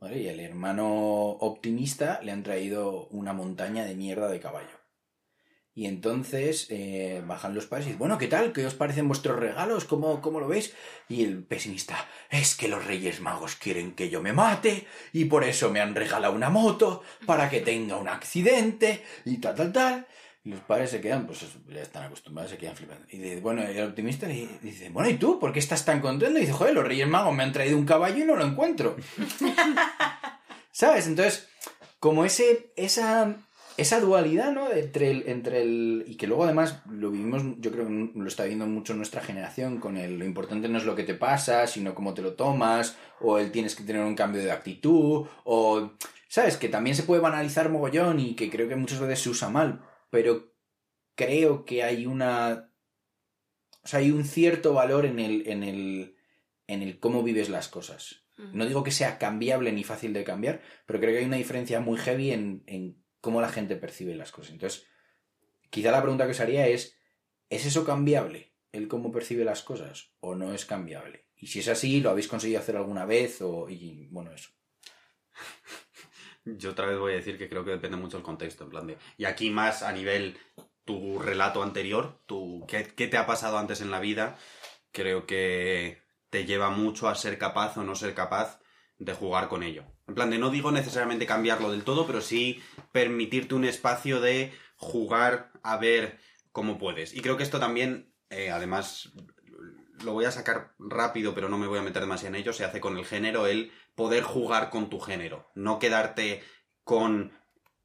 Y 0.00 0.28
al 0.28 0.40
hermano 0.40 0.88
optimista 1.30 2.20
le 2.22 2.32
han 2.32 2.42
traído 2.42 3.06
una 3.08 3.32
montaña 3.32 3.84
de 3.84 3.94
mierda 3.94 4.28
de 4.28 4.40
caballo. 4.40 4.81
Y 5.74 5.86
entonces 5.86 6.66
eh, 6.68 7.22
bajan 7.26 7.54
los 7.54 7.66
padres 7.66 7.86
y 7.86 7.88
dicen, 7.90 7.98
bueno, 7.98 8.18
¿qué 8.18 8.26
tal? 8.26 8.52
¿Qué 8.52 8.66
os 8.66 8.74
parecen 8.74 9.08
vuestros 9.08 9.38
regalos? 9.38 9.86
¿Cómo, 9.86 10.20
¿Cómo 10.20 10.38
lo 10.38 10.46
veis? 10.46 10.74
Y 11.08 11.24
el 11.24 11.42
pesimista, 11.44 11.96
es 12.30 12.54
que 12.54 12.68
los 12.68 12.84
Reyes 12.84 13.20
Magos 13.20 13.56
quieren 13.56 13.94
que 13.94 14.10
yo 14.10 14.20
me 14.20 14.34
mate 14.34 14.86
y 15.14 15.24
por 15.24 15.44
eso 15.44 15.70
me 15.70 15.80
han 15.80 15.94
regalado 15.94 16.34
una 16.34 16.50
moto 16.50 17.02
para 17.24 17.48
que 17.48 17.60
tenga 17.60 17.96
un 17.96 18.08
accidente 18.08 19.02
y 19.24 19.38
tal, 19.38 19.54
tal, 19.54 19.72
tal. 19.72 20.06
Y 20.44 20.50
los 20.50 20.60
padres 20.60 20.90
se 20.90 21.00
quedan, 21.00 21.26
pues 21.26 21.40
ya 21.68 21.80
están 21.80 22.04
acostumbrados, 22.04 22.50
se 22.50 22.58
quedan 22.58 22.76
flipando. 22.76 23.06
Y 23.08 23.18
dice, 23.18 23.40
bueno, 23.40 23.62
el 23.62 23.80
optimista 23.82 24.26
le 24.26 24.48
dice, 24.60 24.90
bueno, 24.90 25.08
¿y 25.08 25.14
tú? 25.14 25.38
¿Por 25.38 25.52
qué 25.52 25.60
estás 25.60 25.84
tan 25.84 26.00
contento? 26.00 26.36
Y 26.36 26.42
dice, 26.42 26.52
joder, 26.52 26.74
los 26.74 26.84
Reyes 26.84 27.06
Magos 27.06 27.34
me 27.34 27.44
han 27.44 27.52
traído 27.52 27.78
un 27.78 27.86
caballo 27.86 28.22
y 28.22 28.26
no 28.26 28.34
lo 28.34 28.44
encuentro. 28.44 28.96
¿Sabes? 30.72 31.06
Entonces, 31.06 31.48
como 32.00 32.24
ese, 32.24 32.72
esa, 32.74 33.36
esa 33.76 34.00
dualidad, 34.00 34.52
¿no? 34.52 34.70
Entre 34.70 35.10
el, 35.10 35.24
entre 35.26 35.62
el. 35.62 36.04
Y 36.06 36.16
que 36.16 36.26
luego 36.26 36.44
además 36.44 36.82
lo 36.90 37.10
vivimos, 37.10 37.42
yo 37.58 37.70
creo 37.70 37.86
que 37.86 38.10
lo 38.14 38.28
está 38.28 38.44
viendo 38.44 38.66
mucho 38.66 38.94
nuestra 38.94 39.22
generación, 39.22 39.78
con 39.78 39.96
el 39.96 40.18
lo 40.18 40.24
importante 40.24 40.68
no 40.68 40.78
es 40.78 40.84
lo 40.84 40.94
que 40.94 41.04
te 41.04 41.14
pasa, 41.14 41.66
sino 41.66 41.94
cómo 41.94 42.14
te 42.14 42.22
lo 42.22 42.34
tomas, 42.34 42.96
o 43.20 43.38
el 43.38 43.50
tienes 43.52 43.74
que 43.74 43.84
tener 43.84 44.02
un 44.02 44.14
cambio 44.14 44.42
de 44.42 44.52
actitud, 44.52 45.26
o. 45.44 45.92
¿Sabes? 46.28 46.56
Que 46.56 46.70
también 46.70 46.96
se 46.96 47.02
puede 47.02 47.20
banalizar 47.20 47.68
mogollón 47.68 48.18
y 48.18 48.34
que 48.34 48.48
creo 48.48 48.66
que 48.66 48.76
muchas 48.76 49.00
veces 49.00 49.20
se 49.20 49.28
usa 49.28 49.50
mal, 49.50 49.82
pero 50.10 50.54
creo 51.14 51.64
que 51.64 51.82
hay 51.82 52.06
una. 52.06 52.70
O 53.84 53.88
sea, 53.88 54.00
hay 54.00 54.10
un 54.10 54.24
cierto 54.24 54.72
valor 54.72 55.06
en 55.06 55.18
el. 55.18 55.46
en 55.46 55.62
el. 55.62 56.16
en 56.66 56.82
el 56.82 56.98
cómo 57.00 57.22
vives 57.22 57.48
las 57.48 57.68
cosas. 57.68 58.22
No 58.52 58.66
digo 58.66 58.82
que 58.82 58.90
sea 58.90 59.18
cambiable 59.18 59.70
ni 59.72 59.84
fácil 59.84 60.12
de 60.12 60.24
cambiar, 60.24 60.62
pero 60.86 60.98
creo 60.98 61.12
que 61.12 61.18
hay 61.18 61.26
una 61.26 61.36
diferencia 61.36 61.80
muy 61.80 61.98
heavy 61.98 62.32
en, 62.32 62.64
en 62.66 63.01
cómo 63.22 63.40
la 63.40 63.48
gente 63.48 63.76
percibe 63.76 64.14
las 64.14 64.32
cosas. 64.32 64.52
Entonces, 64.52 64.86
quizá 65.70 65.90
la 65.90 66.02
pregunta 66.02 66.26
que 66.26 66.32
os 66.32 66.40
haría 66.40 66.66
es, 66.66 66.98
¿es 67.48 67.64
eso 67.64 67.86
cambiable? 67.86 68.52
¿El 68.72 68.88
cómo 68.88 69.10
percibe 69.10 69.44
las 69.44 69.62
cosas? 69.62 70.12
¿O 70.20 70.34
no 70.34 70.52
es 70.52 70.66
cambiable? 70.66 71.28
Y 71.36 71.46
si 71.46 71.60
es 71.60 71.68
así, 71.68 72.00
¿lo 72.00 72.10
habéis 72.10 72.28
conseguido 72.28 72.60
hacer 72.60 72.76
alguna 72.76 73.06
vez? 73.06 73.40
O, 73.40 73.70
y 73.70 74.08
bueno, 74.10 74.32
eso. 74.32 74.50
Yo 76.44 76.72
otra 76.72 76.86
vez 76.86 76.98
voy 76.98 77.12
a 77.12 77.16
decir 77.16 77.38
que 77.38 77.48
creo 77.48 77.64
que 77.64 77.70
depende 77.70 77.96
mucho 77.96 78.16
del 78.16 78.24
contexto, 78.24 78.64
en 78.64 78.70
plan 78.70 78.86
de... 78.88 78.98
Y 79.16 79.24
aquí 79.24 79.50
más 79.50 79.82
a 79.82 79.92
nivel 79.92 80.36
tu 80.84 81.20
relato 81.20 81.62
anterior, 81.62 82.20
tu, 82.26 82.66
¿qué, 82.66 82.92
qué 82.96 83.06
te 83.06 83.16
ha 83.16 83.26
pasado 83.26 83.56
antes 83.56 83.80
en 83.80 83.92
la 83.92 84.00
vida? 84.00 84.36
Creo 84.90 85.26
que 85.26 86.02
te 86.28 86.44
lleva 86.44 86.70
mucho 86.70 87.08
a 87.08 87.14
ser 87.14 87.38
capaz 87.38 87.76
o 87.76 87.84
no 87.84 87.94
ser 87.94 88.14
capaz 88.14 88.58
de 88.98 89.12
jugar 89.12 89.48
con 89.48 89.62
ello. 89.62 89.84
En 90.12 90.16
plan 90.16 90.28
de 90.28 90.38
no 90.38 90.50
digo 90.50 90.70
necesariamente 90.70 91.24
cambiarlo 91.24 91.72
del 91.72 91.84
todo, 91.84 92.06
pero 92.06 92.20
sí 92.20 92.62
permitirte 92.92 93.54
un 93.54 93.64
espacio 93.64 94.20
de 94.20 94.52
jugar 94.76 95.50
a 95.62 95.78
ver 95.78 96.18
cómo 96.50 96.76
puedes. 96.76 97.14
Y 97.14 97.22
creo 97.22 97.38
que 97.38 97.42
esto 97.42 97.58
también, 97.58 98.12
eh, 98.28 98.50
además, 98.50 99.14
lo 100.04 100.12
voy 100.12 100.26
a 100.26 100.30
sacar 100.30 100.74
rápido, 100.78 101.34
pero 101.34 101.48
no 101.48 101.56
me 101.56 101.66
voy 101.66 101.78
a 101.78 101.82
meter 101.82 102.02
demasiado 102.02 102.34
en 102.34 102.42
ello, 102.42 102.52
se 102.52 102.66
hace 102.66 102.78
con 102.78 102.98
el 102.98 103.06
género, 103.06 103.46
el 103.46 103.72
poder 103.94 104.22
jugar 104.22 104.68
con 104.68 104.90
tu 104.90 105.00
género. 105.00 105.50
No 105.54 105.78
quedarte 105.78 106.42
con 106.84 107.32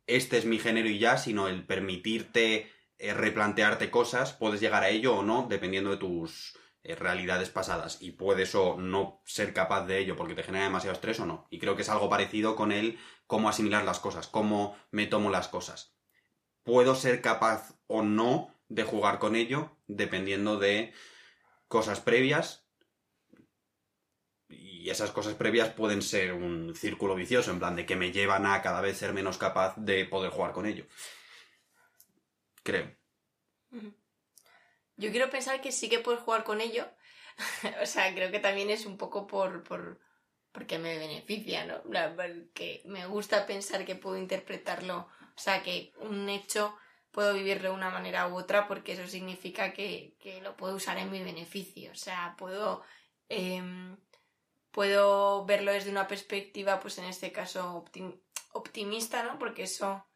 este 0.05 0.37
es 0.37 0.43
mi 0.43 0.59
género 0.59 0.89
y 0.89 0.99
ya, 0.99 1.17
sino 1.17 1.47
el 1.47 1.65
permitirte 1.65 2.69
eh, 2.97 3.13
replantearte 3.13 3.89
cosas, 3.89 4.33
puedes 4.33 4.59
llegar 4.59 4.83
a 4.83 4.89
ello 4.89 5.15
o 5.15 5.23
no, 5.23 5.47
dependiendo 5.49 5.91
de 5.91 5.97
tus 5.97 6.57
realidades 6.95 7.49
pasadas 7.49 8.01
y 8.01 8.11
puedes 8.11 8.55
o 8.55 8.77
no 8.77 9.21
ser 9.25 9.53
capaz 9.53 9.85
de 9.85 9.99
ello 9.99 10.15
porque 10.15 10.35
te 10.35 10.43
genera 10.43 10.65
demasiado 10.65 10.93
estrés 10.93 11.19
o 11.19 11.25
no. 11.25 11.47
Y 11.49 11.59
creo 11.59 11.75
que 11.75 11.81
es 11.81 11.89
algo 11.89 12.09
parecido 12.09 12.55
con 12.55 12.71
el 12.71 12.97
cómo 13.25 13.49
asimilar 13.49 13.83
las 13.83 13.99
cosas, 13.99 14.27
cómo 14.27 14.77
me 14.91 15.07
tomo 15.07 15.29
las 15.29 15.47
cosas. 15.47 15.95
Puedo 16.63 16.95
ser 16.95 17.21
capaz 17.21 17.75
o 17.87 18.01
no 18.01 18.53
de 18.69 18.83
jugar 18.83 19.19
con 19.19 19.35
ello 19.35 19.77
dependiendo 19.87 20.57
de 20.59 20.93
cosas 21.67 21.99
previas 21.99 22.67
y 24.49 24.89
esas 24.89 25.11
cosas 25.11 25.35
previas 25.35 25.69
pueden 25.69 26.01
ser 26.01 26.33
un 26.33 26.73
círculo 26.75 27.15
vicioso 27.15 27.51
en 27.51 27.59
plan 27.59 27.75
de 27.75 27.85
que 27.85 27.95
me 27.95 28.11
llevan 28.11 28.45
a 28.45 28.61
cada 28.61 28.81
vez 28.81 28.97
ser 28.97 29.13
menos 29.13 29.37
capaz 29.37 29.75
de 29.77 30.05
poder 30.05 30.31
jugar 30.31 30.53
con 30.53 30.65
ello. 30.65 30.85
Creo. 32.63 32.95
Yo 34.97 35.11
quiero 35.11 35.29
pensar 35.29 35.61
que 35.61 35.71
sí 35.71 35.89
que 35.89 35.99
puedes 35.99 36.21
jugar 36.21 36.43
con 36.43 36.59
ello. 36.61 36.87
o 37.81 37.85
sea, 37.85 38.13
creo 38.13 38.31
que 38.31 38.39
también 38.39 38.69
es 38.69 38.85
un 38.85 38.97
poco 38.97 39.27
por, 39.27 39.63
por 39.63 39.99
porque 40.51 40.79
me 40.79 40.97
beneficia, 40.97 41.65
¿no? 41.65 41.83
Que 42.53 42.81
me 42.85 43.05
gusta 43.05 43.45
pensar 43.45 43.85
que 43.85 43.95
puedo 43.95 44.17
interpretarlo, 44.17 45.07
o 45.35 45.39
sea, 45.39 45.61
que 45.61 45.93
un 45.99 46.29
hecho 46.29 46.75
puedo 47.11 47.33
vivirlo 47.35 47.69
de 47.69 47.75
una 47.75 47.91
manera 47.91 48.27
u 48.27 48.37
otra 48.37 48.67
porque 48.67 48.93
eso 48.93 49.07
significa 49.07 49.71
que, 49.71 50.15
que 50.19 50.41
lo 50.41 50.57
puedo 50.57 50.75
usar 50.75 50.97
en 50.97 51.11
mi 51.11 51.23
beneficio. 51.23 51.91
O 51.91 51.95
sea, 51.95 52.35
puedo, 52.39 52.81
eh, 53.29 53.61
puedo 54.71 55.45
verlo 55.45 55.71
desde 55.71 55.91
una 55.91 56.07
perspectiva, 56.07 56.79
pues 56.79 56.97
en 56.97 57.05
este 57.05 57.31
caso, 57.31 57.75
optim 57.75 58.19
optimista, 58.53 59.21
¿no? 59.23 59.37
Porque 59.37 59.63
eso 59.63 60.07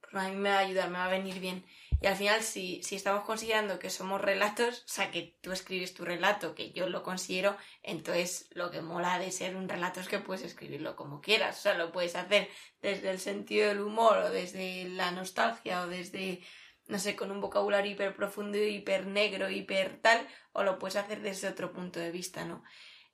pues 0.00 0.14
a 0.14 0.28
mí 0.28 0.36
me 0.36 0.50
va 0.50 0.56
a 0.56 0.60
ayudar, 0.60 0.90
me 0.90 0.98
va 0.98 1.06
a 1.06 1.10
venir 1.10 1.40
bien. 1.40 1.64
Y 2.02 2.06
al 2.08 2.16
final, 2.16 2.42
si, 2.42 2.82
si 2.82 2.96
estamos 2.96 3.22
considerando 3.24 3.78
que 3.78 3.88
somos 3.88 4.20
relatos, 4.20 4.80
o 4.80 4.88
sea, 4.88 5.12
que 5.12 5.38
tú 5.40 5.52
escribes 5.52 5.94
tu 5.94 6.04
relato, 6.04 6.52
que 6.52 6.72
yo 6.72 6.88
lo 6.88 7.04
considero, 7.04 7.56
entonces 7.84 8.48
lo 8.50 8.72
que 8.72 8.82
mola 8.82 9.20
de 9.20 9.30
ser 9.30 9.54
un 9.54 9.68
relato 9.68 10.00
es 10.00 10.08
que 10.08 10.18
puedes 10.18 10.42
escribirlo 10.42 10.96
como 10.96 11.20
quieras. 11.20 11.60
O 11.60 11.62
sea, 11.62 11.74
lo 11.74 11.92
puedes 11.92 12.16
hacer 12.16 12.48
desde 12.80 13.08
el 13.10 13.20
sentido 13.20 13.68
del 13.68 13.82
humor, 13.82 14.18
o 14.18 14.30
desde 14.30 14.88
la 14.88 15.12
nostalgia, 15.12 15.82
o 15.82 15.86
desde, 15.86 16.42
no 16.88 16.98
sé, 16.98 17.14
con 17.14 17.30
un 17.30 17.40
vocabulario 17.40 17.92
hiper 17.92 18.16
profundo, 18.16 18.58
hiper 18.58 19.06
negro, 19.06 19.48
hiper 19.48 20.00
tal, 20.02 20.26
o 20.52 20.64
lo 20.64 20.80
puedes 20.80 20.96
hacer 20.96 21.22
desde 21.22 21.46
otro 21.46 21.72
punto 21.72 22.00
de 22.00 22.10
vista, 22.10 22.44
¿no? 22.44 22.64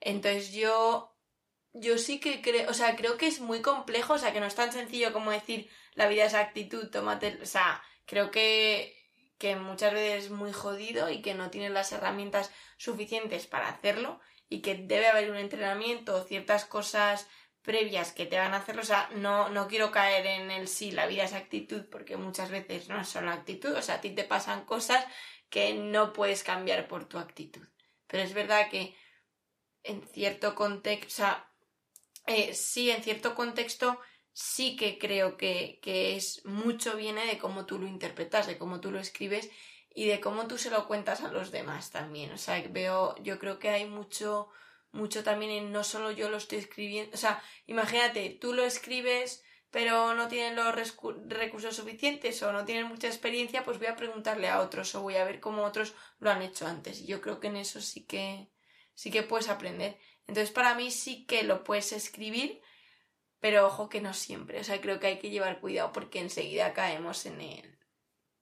Entonces 0.01 0.53
yo 0.53 1.15
yo 1.75 1.99
sí 1.99 2.21
que 2.21 2.41
creo, 2.41 2.71
o 2.71 2.75
sea, 2.75 2.97
creo 2.97 3.19
que 3.19 3.27
es 3.27 3.41
muy 3.41 3.61
complejo, 3.61 4.15
o 4.15 4.19
sea, 4.19 4.33
que 4.33 4.41
no 4.41 4.47
es 4.47 4.55
tan 4.55 4.73
sencillo 4.73 5.13
como 5.13 5.31
decir 5.31 5.69
la 5.95 6.09
vida 6.09 6.25
es 6.25 6.33
actitud, 6.33 6.89
tómate, 6.91 7.39
o 7.43 7.47
sea, 7.47 7.83
creo 8.09 8.33
que, 8.33 8.97
que 9.39 9.55
muchas 9.55 9.93
veces 9.93 10.25
es 10.25 10.31
muy 10.31 10.53
jodido 10.53 11.11
y 11.11 11.23
que 11.23 11.35
no 11.35 11.51
tienes 11.51 11.71
las 11.71 11.93
herramientas 11.93 12.51
suficientes 12.79 13.47
para 13.47 13.69
hacerlo 13.69 14.19
y 14.49 14.63
que 14.63 14.75
debe 14.75 15.07
haber 15.07 15.31
un 15.31 15.37
entrenamiento 15.37 16.17
o 16.17 16.25
ciertas 16.25 16.65
cosas 16.65 17.29
previas 17.63 18.13
que 18.13 18.25
te 18.25 18.39
van 18.39 18.55
a 18.55 18.59
hacerlo, 18.59 18.81
o 18.81 18.87
sea, 18.87 19.11
no, 19.15 19.51
no 19.51 19.69
quiero 19.69 19.91
caer 19.93 20.25
en 20.25 20.51
el 20.51 20.69
sí, 20.69 20.91
la 20.91 21.07
vida 21.07 21.25
es 21.25 21.35
actitud, 21.35 21.85
porque 21.91 22.17
muchas 22.17 22.51
veces 22.51 22.89
no 22.89 22.99
es 22.99 23.09
solo 23.09 23.31
actitud, 23.31 23.75
o 23.75 23.83
sea, 23.83 23.97
a 23.97 24.01
ti 24.01 24.11
te 24.11 24.25
pasan 24.25 24.65
cosas 24.65 25.05
que 25.51 25.75
no 25.75 26.15
puedes 26.15 26.43
cambiar 26.43 26.89
por 26.89 27.05
tu 27.05 27.19
actitud. 27.19 27.67
Pero 28.07 28.23
es 28.23 28.33
verdad 28.33 28.71
que 28.71 28.97
en 29.83 30.03
cierto 30.03 30.55
contexto, 30.55 31.07
o 31.09 31.11
sea, 31.11 31.51
eh, 32.27 32.55
sí, 32.55 32.91
en 32.91 33.03
cierto 33.03 33.35
contexto 33.35 34.01
sí 34.41 34.77
que 34.77 34.99
creo 35.01 35.37
que, 35.37 35.81
que 35.83 36.15
es 36.15 36.45
mucho 36.45 36.97
viene 36.97 37.27
de 37.27 37.39
cómo 37.39 37.67
tú 37.67 37.77
lo 37.81 37.89
interpretas, 37.89 38.47
de 38.47 38.57
cómo 38.57 38.79
tú 38.81 38.93
lo 38.93 39.01
escribes 39.01 39.51
y 39.93 40.07
de 40.07 40.21
cómo 40.21 40.47
tú 40.47 40.59
se 40.59 40.71
lo 40.71 40.87
cuentas 40.87 41.23
a 41.23 41.33
los 41.33 41.51
demás 41.51 41.91
también. 41.91 42.31
O 42.31 42.39
sea, 42.39 42.63
veo, 42.71 43.17
yo 43.21 43.41
creo 43.41 43.59
que 43.59 43.71
hay 43.71 43.87
mucho, 43.87 44.49
mucho 44.93 45.25
también 45.25 45.51
en 45.51 45.73
no 45.73 45.83
solo 45.83 46.13
yo 46.13 46.31
lo 46.31 46.37
estoy 46.37 46.59
escribiendo, 46.59 47.13
o 47.15 47.19
sea, 47.19 47.43
imagínate, 47.67 48.31
tú 48.41 48.55
lo 48.55 48.63
escribes 48.63 49.43
pero 49.71 50.15
no 50.15 50.29
tienen 50.29 50.57
los 50.57 50.75
recursos 51.27 51.77
suficientes 51.77 52.43
o 52.43 52.53
no 52.53 52.65
tienen 52.65 52.87
mucha 52.87 53.09
experiencia, 53.09 53.65
pues 53.65 53.79
voy 53.79 53.89
a 53.89 53.97
preguntarle 53.97 54.49
a 54.49 54.61
otros 54.61 54.95
o 54.95 55.03
voy 55.03 55.17
a 55.17 55.25
ver 55.25 55.41
cómo 55.41 55.65
otros 55.65 55.95
lo 56.21 56.31
han 56.31 56.43
hecho 56.43 56.67
antes. 56.67 57.01
Y 57.01 57.07
yo 57.07 57.21
creo 57.21 57.39
que 57.39 57.49
en 57.49 57.57
eso 57.57 57.81
sí 57.81 58.05
que 58.07 58.49
sí 58.95 59.11
que 59.11 59.23
puedes 59.25 59.49
aprender. 59.49 59.99
Entonces, 60.27 60.53
para 60.53 60.75
mí 60.75 60.91
sí 60.91 61.27
que 61.27 61.43
lo 61.43 61.65
puedes 61.65 61.93
escribir, 61.93 62.63
Pero 63.41 63.67
ojo 63.67 63.89
que 63.89 64.01
no 64.01 64.15
siempre. 64.15 64.61
O 64.61 64.65
sea, 64.65 64.81
creo 64.81 64.99
que 64.99 65.07
hay 65.07 65.19
que 65.19 65.31
llevar 65.31 65.61
cuidado 65.61 65.93
porque 65.93 66.21
enseguida 66.21 66.73
caemos 66.73 67.27
en 67.27 67.41
el. 67.41 67.79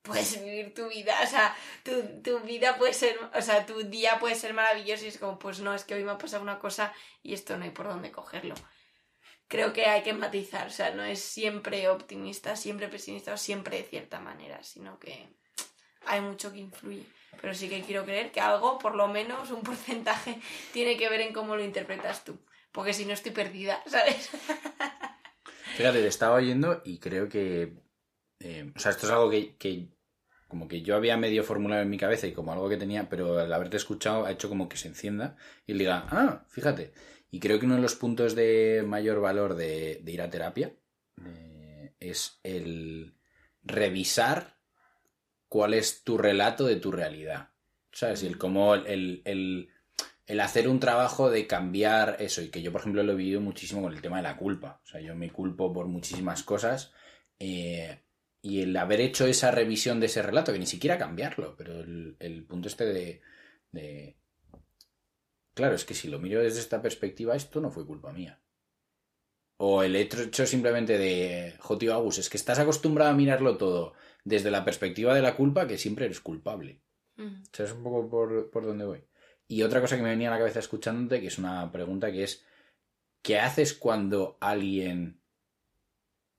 Puedes 0.03 0.41
vivir 0.41 0.73
tu 0.73 0.89
vida, 0.89 1.19
o 1.25 1.27
sea, 1.27 1.57
tu, 1.83 2.23
tu 2.23 2.39
vida 2.41 2.79
puede 2.79 2.93
ser, 2.93 3.19
o 3.35 3.43
sea, 3.43 3.67
tu 3.67 3.83
día 3.83 4.21
puede 4.21 4.37
ser 4.37 4.55
maravilloso 4.55 5.05
y 5.05 5.09
es 5.09 5.19
como, 5.19 5.37
pues 5.37 5.59
no, 5.59 5.75
es 5.75 5.83
que 5.83 5.95
hoy 5.97 6.05
me 6.05 6.13
ha 6.13 6.19
pasado 6.19 6.45
una 6.45 6.61
cosa 6.61 6.95
y 7.25 7.35
esto 7.35 7.57
no 7.57 7.65
hay 7.65 7.71
por 7.71 7.89
dónde 7.89 8.13
cogerlo. 8.13 8.55
Creo 9.49 9.73
que 9.73 9.87
hay 9.87 10.03
que 10.03 10.13
matizar, 10.13 10.69
o 10.69 10.71
sea, 10.71 10.93
no 10.93 11.05
es 11.05 11.21
siempre 11.21 11.89
optimista, 11.89 12.55
siempre 12.55 12.89
pesimista 12.89 13.35
o 13.35 13.37
siempre 13.37 13.79
de 13.79 13.83
cierta 13.83 14.21
manera, 14.21 14.63
sino 14.63 14.99
que 15.01 15.29
hay 16.05 16.21
mucho 16.21 16.53
que 16.53 16.59
influye. 16.59 17.07
Pero 17.41 17.55
sí 17.55 17.69
que 17.69 17.83
quiero 17.83 18.05
creer 18.05 18.33
que 18.33 18.41
algo, 18.41 18.79
por 18.79 18.95
lo 18.95 19.09
menos 19.09 19.51
un 19.51 19.63
porcentaje, 19.63 20.41
tiene 20.73 20.97
que 20.97 21.09
ver 21.09 21.21
en 21.21 21.33
cómo 21.33 21.57
lo 21.57 21.65
interpretas 21.65 22.25
tú. 22.25 22.39
Porque 22.77 22.93
si 22.93 23.07
no 23.07 23.15
estoy 23.15 23.33
perdida, 23.33 23.83
¿sabes? 23.87 24.29
Fíjate, 25.77 26.03
te 26.03 26.07
estaba 26.07 26.37
oyendo 26.37 26.83
y 26.85 26.99
creo 26.99 27.27
que. 27.27 27.73
eh, 28.41 28.71
o 28.77 28.79
sea, 28.79 28.91
esto 28.91 29.07
es 29.07 29.13
algo 29.13 29.31
que, 29.31 29.57
que 29.57 29.89
como 30.47 30.69
que 30.69 30.83
yo 30.83 30.95
había 30.95 31.17
medio 31.17 31.43
formulado 31.43 31.81
en 31.81 31.89
mi 31.89 31.97
cabeza 31.97 32.27
y 32.27 32.33
como 32.33 32.53
algo 32.53 32.69
que 32.69 32.77
tenía, 32.77 33.09
pero 33.09 33.39
al 33.39 33.51
haberte 33.51 33.79
escuchado 33.79 34.27
ha 34.27 34.31
hecho 34.31 34.51
como 34.51 34.69
que 34.69 34.77
se 34.77 34.89
encienda 34.89 35.39
y 35.67 35.73
le 35.73 35.81
diga, 35.81 36.07
ah, 36.11 36.45
fíjate. 36.51 36.93
Y 37.31 37.41
creo 37.41 37.59
que 37.59 37.65
uno 37.65 37.77
de 37.77 37.81
los 37.81 37.95
puntos 37.95 38.35
de 38.35 38.85
mayor 38.87 39.21
valor 39.21 39.55
de, 39.55 40.03
ir 40.07 40.21
a 40.21 40.29
terapia 40.29 40.75
eh, 41.25 41.95
es 41.99 42.41
el 42.43 43.17
revisar 43.63 44.59
cuál 45.49 45.73
es 45.73 46.05
tu 46.05 46.19
relato 46.19 46.67
de 46.67 46.77
tu 46.77 46.93
realidad. 46.93 47.53
¿Sabes? 47.91 48.23
Y 48.23 48.27
el 48.27 48.37
cómo 48.37 48.75
el, 48.75 49.71
el 50.27 50.41
hacer 50.41 50.69
un 50.69 50.81
trabajo 50.81 51.31
de 51.31 51.47
cambiar 51.47 52.17
eso. 52.21 52.43
Y 52.43 52.51
que 52.51 52.63
yo, 52.63 52.73
por 52.73 52.81
ejemplo, 52.81 53.03
lo 53.03 53.13
he 53.13 53.17
vivido 53.17 53.41
muchísimo 53.41 53.83
con 53.83 53.93
el 53.93 54.03
tema 54.03 54.19
de 54.19 54.25
la 54.25 54.37
culpa. 54.37 54.81
O 54.85 54.87
sea, 54.87 55.01
yo 55.01 55.15
me 55.15 55.31
culpo 55.31 55.73
por 55.73 55.87
muchísimas 55.87 56.43
cosas. 56.43 56.93
eh, 57.39 58.03
y 58.43 58.61
el 58.63 58.77
haber 58.77 59.01
hecho 59.01 59.27
esa 59.27 59.51
revisión 59.51 59.99
de 59.99 60.07
ese 60.07 60.23
relato, 60.23 60.53
que 60.53 60.59
ni 60.61 60.67
siquiera 60.67 60.99
cambiarlo, 60.99 61.57
pero 61.57 61.81
el, 61.81 62.17
el 62.21 62.45
punto 62.45 62.69
este 62.69 62.85
de, 62.85 63.21
de... 63.73 64.17
Claro, 65.53 65.75
es 65.75 65.85
que 65.85 65.95
si 65.95 66.07
lo 66.07 66.21
miro 66.21 66.41
desde 66.41 66.61
esta 66.61 66.81
perspectiva, 66.81 67.35
esto 67.35 67.61
no 67.61 67.73
fue 67.73 67.87
culpa 67.87 68.13
mía. 68.13 68.41
O 69.57 69.83
el 69.83 69.97
hecho 69.97 70.47
simplemente 70.47 70.97
de, 70.97 71.55
jo, 71.59 71.77
tío 71.77 71.95
Agus, 71.95 72.19
es 72.19 72.29
que 72.31 72.37
estás 72.37 72.59
acostumbrado 72.61 73.11
a 73.11 73.15
mirarlo 73.15 73.57
todo 73.57 73.95
desde 74.23 74.51
la 74.51 74.65
perspectiva 74.65 75.15
de 75.15 75.23
la 75.23 75.35
culpa, 75.35 75.67
que 75.67 75.79
siempre 75.79 76.05
eres 76.05 76.21
culpable. 76.21 76.83
¿Sabes 77.53 77.73
un 77.73 77.83
poco 77.83 78.09
por, 78.09 78.51
por 78.51 78.65
dónde 78.67 78.85
voy? 78.85 79.03
Y 79.49 79.63
otra 79.63 79.81
cosa 79.81 79.97
que 79.97 80.03
me 80.03 80.11
venía 80.11 80.29
a 80.29 80.33
la 80.33 80.39
cabeza 80.39 80.59
escuchándote, 80.59 81.21
que 81.21 81.29
es 81.29 81.39
una 81.39 81.71
pregunta 81.71 82.11
que 82.11 82.25
es, 82.25 82.45
¿qué 83.23 83.39
haces 83.39 83.75
cuando 83.75 84.37
alguien, 84.41 85.21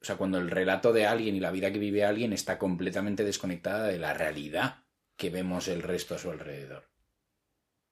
o 0.01 0.05
sea, 0.05 0.17
cuando 0.17 0.37
el 0.39 0.49
relato 0.51 0.91
de 0.91 1.05
alguien 1.05 1.35
y 1.35 1.39
la 1.39 1.51
vida 1.51 1.71
que 1.71 1.79
vive 1.79 2.03
alguien 2.03 2.33
está 2.33 2.57
completamente 2.57 3.23
desconectada 3.23 3.87
de 3.87 3.97
la 3.99 4.13
realidad 4.13 4.83
que 5.15 5.29
vemos 5.29 5.67
el 5.69 5.83
resto 5.83 6.15
a 6.15 6.17
su 6.19 6.31
alrededor? 6.31 6.89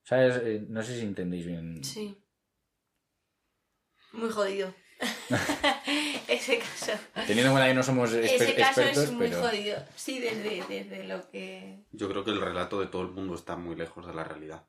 ¿Sabes? 0.04 0.36
Eh, 0.43 0.65
no 0.67 0.84
sé 0.84 0.99
si 0.99 1.06
entendéis 1.06 1.45
bien. 1.45 1.84
Sí. 1.84 2.21
Muy 4.12 4.30
jodido. 4.30 4.73
ese 6.28 6.60
caso. 6.60 6.91
Teniendo 7.28 7.47
en 7.47 7.51
cuenta 7.51 7.67
que 7.67 7.73
no 7.73 7.84
somos 7.84 8.13
exper- 8.13 8.23
Ese 8.23 8.56
caso 8.56 8.82
expertos, 8.82 9.04
es 9.06 9.12
muy 9.12 9.28
pero... 9.30 9.41
jodido. 9.41 9.78
Sí, 9.95 10.19
desde, 10.19 10.63
desde 10.69 11.04
lo 11.06 11.28
que. 11.30 11.86
Yo 11.91 12.08
creo 12.10 12.23
que 12.23 12.32
el 12.32 12.41
relato 12.41 12.80
de 12.80 12.88
todo 12.88 13.01
el 13.01 13.12
mundo 13.12 13.36
está 13.36 13.56
muy 13.56 13.75
lejos 13.75 14.06
de 14.06 14.13
la 14.13 14.23
realidad. 14.23 14.67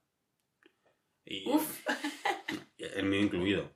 Y 1.26 1.48
Uf. 1.48 1.84
el 2.78 3.04
mío 3.06 3.20
incluido. 3.20 3.72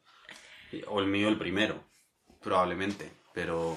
O 0.86 1.00
el 1.00 1.06
mío 1.06 1.28
el 1.28 1.38
primero, 1.38 1.84
probablemente. 2.40 3.10
Pero 3.34 3.76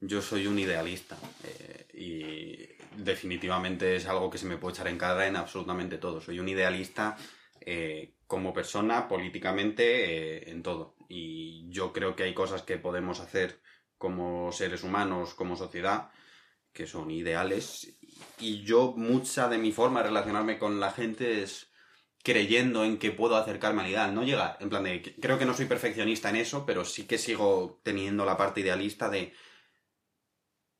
yo 0.00 0.20
soy 0.20 0.46
un 0.46 0.58
idealista. 0.58 1.16
eh, 1.44 1.86
y 1.94 2.68
definitivamente 2.96 3.96
es 3.96 4.06
algo 4.06 4.30
que 4.30 4.38
se 4.38 4.46
me 4.46 4.56
puede 4.56 4.74
echar 4.74 4.88
en 4.88 4.98
cara 4.98 5.26
en 5.26 5.36
absolutamente 5.36 5.98
todo. 5.98 6.20
Soy 6.20 6.38
un 6.38 6.48
idealista 6.48 7.16
eh, 7.60 8.14
como 8.26 8.52
persona, 8.52 9.08
políticamente, 9.08 10.38
eh, 10.38 10.50
en 10.50 10.62
todo. 10.62 10.96
Y 11.08 11.68
yo 11.70 11.92
creo 11.92 12.16
que 12.16 12.24
hay 12.24 12.34
cosas 12.34 12.62
que 12.62 12.78
podemos 12.78 13.20
hacer 13.20 13.60
como 13.98 14.50
seres 14.52 14.82
humanos, 14.82 15.34
como 15.34 15.56
sociedad, 15.56 16.10
que 16.72 16.86
son 16.86 17.10
ideales. 17.10 17.98
Y 18.38 18.62
yo, 18.64 18.94
mucha 18.96 19.48
de 19.48 19.58
mi 19.58 19.72
forma 19.72 20.00
de 20.00 20.08
relacionarme 20.08 20.58
con 20.58 20.80
la 20.80 20.90
gente 20.90 21.42
es 21.42 21.71
creyendo 22.22 22.84
en 22.84 22.98
que 22.98 23.10
puedo 23.10 23.36
acercarme 23.36 23.82
al 23.82 23.88
ideal. 23.90 24.14
No 24.14 24.22
llegar, 24.24 24.56
en 24.60 24.68
plan 24.70 24.84
de, 24.84 25.02
creo 25.20 25.38
que 25.38 25.44
no 25.46 25.54
soy 25.54 25.66
perfeccionista 25.66 26.30
en 26.30 26.36
eso, 26.36 26.64
pero 26.66 26.84
sí 26.84 27.06
que 27.06 27.18
sigo 27.18 27.80
teniendo 27.82 28.24
la 28.24 28.36
parte 28.36 28.60
idealista 28.60 29.08
de 29.08 29.32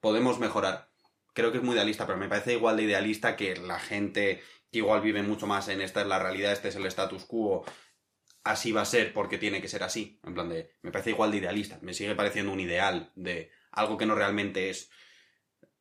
podemos 0.01 0.39
mejorar. 0.39 0.91
Creo 1.35 1.51
que 1.51 1.59
es 1.59 1.65
muy 1.65 1.75
idealista, 1.75 2.07
pero 2.07 2.19
me 2.19 2.29
parece 2.29 2.53
igual 2.55 2.77
de 2.77 2.83
idealista 2.85 3.37
que 3.37 3.57
la 3.57 3.79
gente 3.81 4.43
que 4.71 4.79
igual 4.79 5.01
vive 5.01 5.23
mucho 5.23 5.47
más 5.47 5.69
en 5.69 5.81
esta 5.81 6.01
es 6.03 6.07
la 6.07 6.19
realidad, 6.19 6.53
este 6.53 6.69
es 6.69 6.77
el 6.77 6.87
status 6.87 7.25
quo, 7.25 7.65
así 8.45 8.73
va 8.73 8.83
a 8.83 8.87
ser 8.87 9.13
porque 9.13 9.39
tiene 9.39 9.61
que 9.63 9.69
ser 9.69 9.83
así. 9.83 10.21
En 10.25 10.35
plan 10.35 10.49
de, 10.49 10.73
me 10.83 10.93
parece 10.93 11.11
igual 11.11 11.31
de 11.31 11.39
idealista. 11.39 11.79
Me 11.83 11.95
sigue 11.95 12.15
pareciendo 12.15 12.53
un 12.53 12.61
ideal 12.61 13.13
de 13.15 13.51
algo 13.73 13.97
que 13.99 14.07
no 14.07 14.15
realmente 14.15 14.71
es 14.71 14.91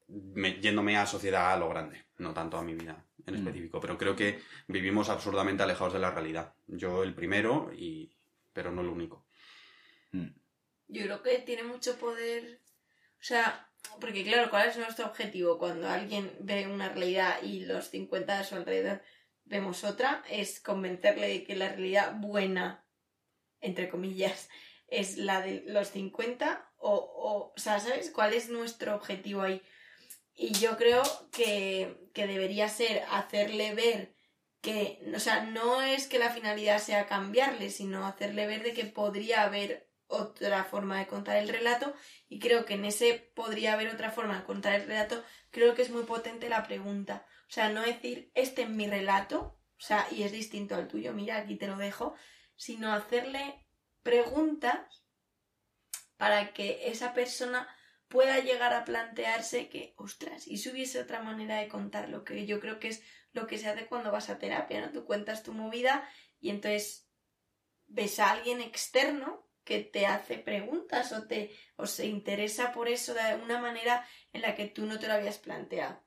me- 0.07 0.59
yéndome 0.61 0.97
a 0.97 1.05
sociedad 1.05 1.51
a 1.53 1.57
lo 1.57 1.69
grande, 1.69 2.05
no 2.17 2.33
tanto 2.33 2.57
a 2.57 2.63
mi 2.63 2.75
vida 2.75 3.05
en 3.25 3.33
Mm. 3.33 3.37
específico. 3.37 3.79
Pero 3.79 3.97
creo 3.97 4.15
que 4.15 4.41
vivimos 4.67 5.09
absurdamente 5.09 5.63
alejados 5.63 5.93
de 5.93 5.99
la 5.99 6.11
realidad. 6.11 6.53
Yo 6.67 7.03
el 7.03 7.13
primero, 7.13 7.71
y 7.75 8.15
pero 8.53 8.71
no 8.71 8.81
el 8.81 8.87
único. 8.87 9.25
Mm. 10.11 10.27
Yo 10.87 11.03
creo 11.03 11.23
que 11.23 11.39
tiene 11.39 11.63
mucho 11.63 11.97
poder. 11.97 12.59
O 13.19 13.23
sea, 13.23 13.69
porque 13.99 14.23
claro, 14.23 14.49
¿cuál 14.49 14.67
es 14.69 14.77
nuestro 14.77 15.05
objetivo? 15.05 15.57
Cuando 15.57 15.87
alguien 15.87 16.31
ve 16.39 16.67
una 16.67 16.89
realidad 16.89 17.41
y 17.43 17.61
los 17.61 17.89
50 17.89 18.39
a 18.39 18.43
su 18.43 18.55
alrededor 18.55 19.01
vemos 19.45 19.83
otra, 19.83 20.23
es 20.29 20.59
convencerle 20.59 21.27
de 21.27 21.43
que 21.43 21.55
la 21.55 21.69
realidad 21.69 22.13
buena, 22.17 22.85
entre 23.61 23.89
comillas, 23.89 24.49
es 24.87 25.17
la 25.17 25.41
de 25.41 25.63
los 25.67 25.89
50 25.91 26.69
o, 26.77 26.93
o, 26.93 27.53
o 27.55 27.59
sea, 27.59 27.79
¿sabes 27.79 28.11
cuál 28.11 28.33
es 28.33 28.49
nuestro 28.49 28.95
objetivo 28.95 29.41
ahí? 29.41 29.61
Y 30.33 30.53
yo 30.53 30.77
creo 30.77 31.03
que, 31.31 32.09
que 32.13 32.27
debería 32.27 32.69
ser 32.69 33.03
hacerle 33.11 33.73
ver 33.75 34.15
que, 34.61 35.01
o 35.15 35.19
sea, 35.19 35.43
no 35.43 35.81
es 35.81 36.07
que 36.07 36.19
la 36.19 36.29
finalidad 36.29 36.79
sea 36.79 37.07
cambiarle, 37.07 37.69
sino 37.69 38.05
hacerle 38.05 38.47
ver 38.47 38.63
de 38.63 38.73
que 38.73 38.85
podría 38.85 39.43
haber 39.43 39.91
otra 40.07 40.65
forma 40.65 40.99
de 40.99 41.07
contar 41.07 41.37
el 41.37 41.47
relato 41.47 41.93
y 42.27 42.39
creo 42.39 42.65
que 42.65 42.75
en 42.75 42.85
ese 42.85 43.31
podría 43.33 43.73
haber 43.73 43.87
otra 43.87 44.11
forma 44.11 44.37
de 44.37 44.43
contar 44.43 44.73
el 44.73 44.85
relato, 44.85 45.23
creo 45.49 45.73
que 45.73 45.81
es 45.81 45.89
muy 45.89 46.03
potente 46.03 46.49
la 46.49 46.63
pregunta. 46.63 47.25
O 47.47 47.51
sea, 47.51 47.69
no 47.69 47.81
decir, 47.81 48.31
este 48.35 48.63
es 48.63 48.69
mi 48.69 48.87
relato, 48.87 49.57
o 49.77 49.81
sea, 49.81 50.05
y 50.11 50.23
es 50.23 50.31
distinto 50.31 50.75
al 50.75 50.87
tuyo, 50.87 51.13
mira, 51.13 51.37
aquí 51.37 51.55
te 51.55 51.67
lo 51.67 51.77
dejo, 51.77 52.13
sino 52.55 52.93
hacerle 52.93 53.65
preguntas 54.03 55.05
para 56.17 56.53
que 56.53 56.89
esa 56.91 57.13
persona 57.13 57.67
pueda 58.11 58.39
llegar 58.39 58.73
a 58.73 58.85
plantearse 58.85 59.69
que, 59.69 59.95
ostras, 59.97 60.45
y 60.45 60.57
si 60.57 60.69
hubiese 60.69 60.99
otra 60.99 61.23
manera 61.23 61.57
de 61.57 61.69
contarlo, 61.69 62.23
que 62.23 62.45
yo 62.45 62.59
creo 62.59 62.79
que 62.79 62.89
es 62.89 63.01
lo 63.31 63.47
que 63.47 63.57
se 63.57 63.69
hace 63.69 63.87
cuando 63.87 64.11
vas 64.11 64.29
a 64.29 64.37
terapia, 64.37 64.81
¿no? 64.81 64.91
Tú 64.91 65.05
cuentas 65.05 65.41
tu 65.41 65.53
movida 65.53 66.07
y 66.39 66.49
entonces 66.49 67.09
ves 67.87 68.19
a 68.19 68.31
alguien 68.31 68.61
externo 68.61 69.47
que 69.63 69.79
te 69.79 70.05
hace 70.05 70.37
preguntas 70.37 71.11
o 71.13 71.27
te 71.27 71.55
o 71.77 71.87
se 71.87 72.05
interesa 72.07 72.73
por 72.73 72.89
eso 72.89 73.13
de 73.13 73.35
una 73.35 73.59
manera 73.59 74.05
en 74.33 74.41
la 74.41 74.55
que 74.55 74.67
tú 74.67 74.85
no 74.85 74.99
te 74.99 75.07
lo 75.07 75.13
habías 75.13 75.37
planteado. 75.37 76.03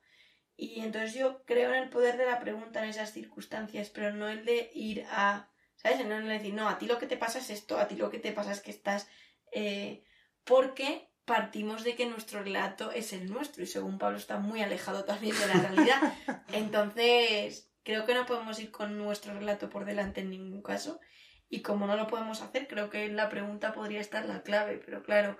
Y 0.56 0.80
entonces 0.80 1.14
yo 1.14 1.44
creo 1.44 1.70
en 1.70 1.82
el 1.82 1.88
poder 1.88 2.16
de 2.16 2.26
la 2.26 2.38
pregunta 2.38 2.82
en 2.82 2.90
esas 2.90 3.12
circunstancias, 3.12 3.90
pero 3.90 4.12
no 4.12 4.28
el 4.28 4.44
de 4.44 4.70
ir 4.74 5.06
a, 5.08 5.50
¿sabes? 5.76 6.04
No 6.04 6.16
el 6.16 6.28
de 6.28 6.34
decir, 6.34 6.54
no, 6.54 6.68
a 6.68 6.78
ti 6.78 6.86
lo 6.86 6.98
que 6.98 7.06
te 7.06 7.16
pasa 7.16 7.38
es 7.38 7.50
esto, 7.50 7.78
a 7.78 7.88
ti 7.88 7.96
lo 7.96 8.10
que 8.10 8.18
te 8.18 8.32
pasa 8.32 8.52
es 8.52 8.60
que 8.60 8.70
estás... 8.70 9.08
eh, 9.52 10.04
porque 10.44 11.13
partimos 11.24 11.84
de 11.84 11.96
que 11.96 12.06
nuestro 12.06 12.42
relato 12.42 12.90
es 12.92 13.12
el 13.12 13.30
nuestro 13.30 13.62
y 13.62 13.66
según 13.66 13.98
Pablo 13.98 14.18
está 14.18 14.38
muy 14.38 14.62
alejado 14.62 15.04
también 15.04 15.38
de 15.38 15.46
la 15.46 15.54
realidad. 15.54 16.14
Entonces, 16.52 17.70
creo 17.82 18.04
que 18.04 18.14
no 18.14 18.26
podemos 18.26 18.58
ir 18.60 18.70
con 18.70 18.98
nuestro 18.98 19.34
relato 19.34 19.70
por 19.70 19.84
delante 19.84 20.20
en 20.20 20.30
ningún 20.30 20.62
caso. 20.62 21.00
Y 21.48 21.62
como 21.62 21.86
no 21.86 21.96
lo 21.96 22.06
podemos 22.06 22.40
hacer, 22.42 22.66
creo 22.66 22.90
que 22.90 23.04
en 23.04 23.16
la 23.16 23.28
pregunta 23.28 23.72
podría 23.72 24.00
estar 24.00 24.24
la 24.24 24.42
clave. 24.42 24.82
Pero 24.84 25.02
claro, 25.02 25.38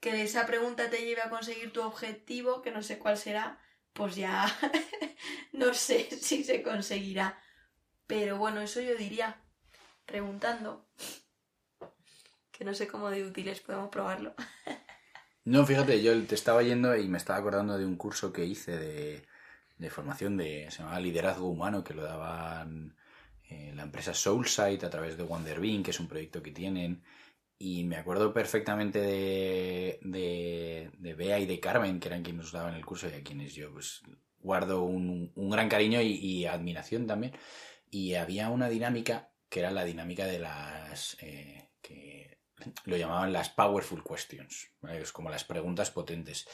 que 0.00 0.22
esa 0.22 0.46
pregunta 0.46 0.90
te 0.90 1.04
lleve 1.04 1.22
a 1.22 1.30
conseguir 1.30 1.72
tu 1.72 1.82
objetivo, 1.82 2.62
que 2.62 2.70
no 2.70 2.82
sé 2.82 2.98
cuál 2.98 3.16
será, 3.16 3.58
pues 3.94 4.16
ya 4.16 4.44
no 5.52 5.72
sé 5.72 6.10
si 6.20 6.44
se 6.44 6.62
conseguirá. 6.62 7.40
Pero 8.06 8.36
bueno, 8.36 8.60
eso 8.60 8.80
yo 8.80 8.94
diría, 8.96 9.40
preguntando, 10.04 10.86
que 12.52 12.64
no 12.64 12.74
sé 12.74 12.86
cómo 12.86 13.10
de 13.10 13.24
útiles 13.24 13.60
podemos 13.60 13.88
probarlo. 13.88 14.34
No, 15.44 15.66
fíjate, 15.66 16.02
yo 16.02 16.26
te 16.26 16.34
estaba 16.34 16.62
yendo 16.62 16.96
y 16.96 17.06
me 17.08 17.18
estaba 17.18 17.38
acordando 17.38 17.76
de 17.76 17.84
un 17.84 17.96
curso 17.96 18.32
que 18.32 18.44
hice 18.46 18.76
de, 18.78 19.26
de 19.78 19.90
formación 19.90 20.36
de, 20.38 20.70
se 20.70 20.78
llamaba 20.78 21.00
Liderazgo 21.00 21.48
Humano, 21.48 21.84
que 21.84 21.92
lo 21.94 22.02
daban 22.02 22.96
eh, 23.50 23.72
la 23.74 23.82
empresa 23.82 24.14
Soulside 24.14 24.84
a 24.86 24.90
través 24.90 25.16
de 25.18 25.22
Wonderbean, 25.24 25.82
que 25.82 25.90
es 25.90 26.00
un 26.00 26.08
proyecto 26.08 26.42
que 26.42 26.50
tienen. 26.52 27.02
Y 27.58 27.84
me 27.84 27.96
acuerdo 27.96 28.32
perfectamente 28.34 29.00
de, 29.00 29.98
de, 30.02 30.90
de 30.98 31.14
Bea 31.14 31.38
y 31.40 31.46
de 31.46 31.60
Carmen, 31.60 32.00
que 32.00 32.08
eran 32.08 32.22
quienes 32.22 32.44
nos 32.44 32.52
daban 32.52 32.74
el 32.74 32.84
curso 32.86 33.08
y 33.08 33.14
a 33.14 33.22
quienes 33.24 33.54
yo 33.54 33.72
pues 33.72 34.02
guardo 34.40 34.84
un, 34.84 35.32
un 35.34 35.50
gran 35.50 35.68
cariño 35.68 36.00
y, 36.02 36.12
y 36.14 36.46
admiración 36.46 37.06
también. 37.06 37.32
Y 37.90 38.14
había 38.14 38.50
una 38.50 38.68
dinámica 38.68 39.30
que 39.48 39.60
era 39.60 39.70
la 39.70 39.84
dinámica 39.84 40.26
de 40.26 40.38
las... 40.40 41.16
eh, 41.22 41.68
que 41.82 42.13
lo 42.84 42.96
llamaban 42.96 43.32
las 43.32 43.50
powerful 43.50 44.02
questions, 44.04 44.70
es 44.88 45.12
como 45.12 45.30
las 45.30 45.44
preguntas 45.44 45.90
potentes. 45.90 46.46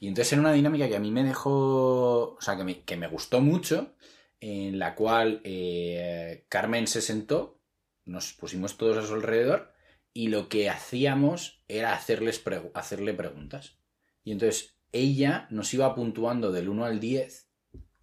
Y 0.00 0.08
entonces 0.08 0.32
era 0.32 0.40
una 0.40 0.52
dinámica 0.52 0.88
que 0.88 0.96
a 0.96 1.00
mí 1.00 1.10
me 1.10 1.24
dejó, 1.24 2.34
o 2.34 2.40
sea, 2.40 2.56
que 2.56 2.64
me, 2.64 2.82
que 2.82 2.96
me 2.96 3.08
gustó 3.08 3.40
mucho, 3.40 3.94
en 4.40 4.78
la 4.78 4.94
cual 4.94 5.40
eh, 5.44 6.44
Carmen 6.48 6.86
se 6.86 7.00
sentó, 7.00 7.60
nos 8.04 8.32
pusimos 8.34 8.76
todos 8.76 8.98
a 8.98 9.06
su 9.06 9.14
alrededor 9.14 9.72
y 10.12 10.28
lo 10.28 10.48
que 10.48 10.68
hacíamos 10.70 11.62
era 11.66 11.94
hacerles 11.94 12.42
hacerle 12.74 13.14
preguntas. 13.14 13.78
Y 14.22 14.32
entonces 14.32 14.76
ella 14.92 15.46
nos 15.50 15.72
iba 15.74 15.94
puntuando 15.94 16.52
del 16.52 16.68
1 16.68 16.84
al 16.84 17.00
10 17.00 17.50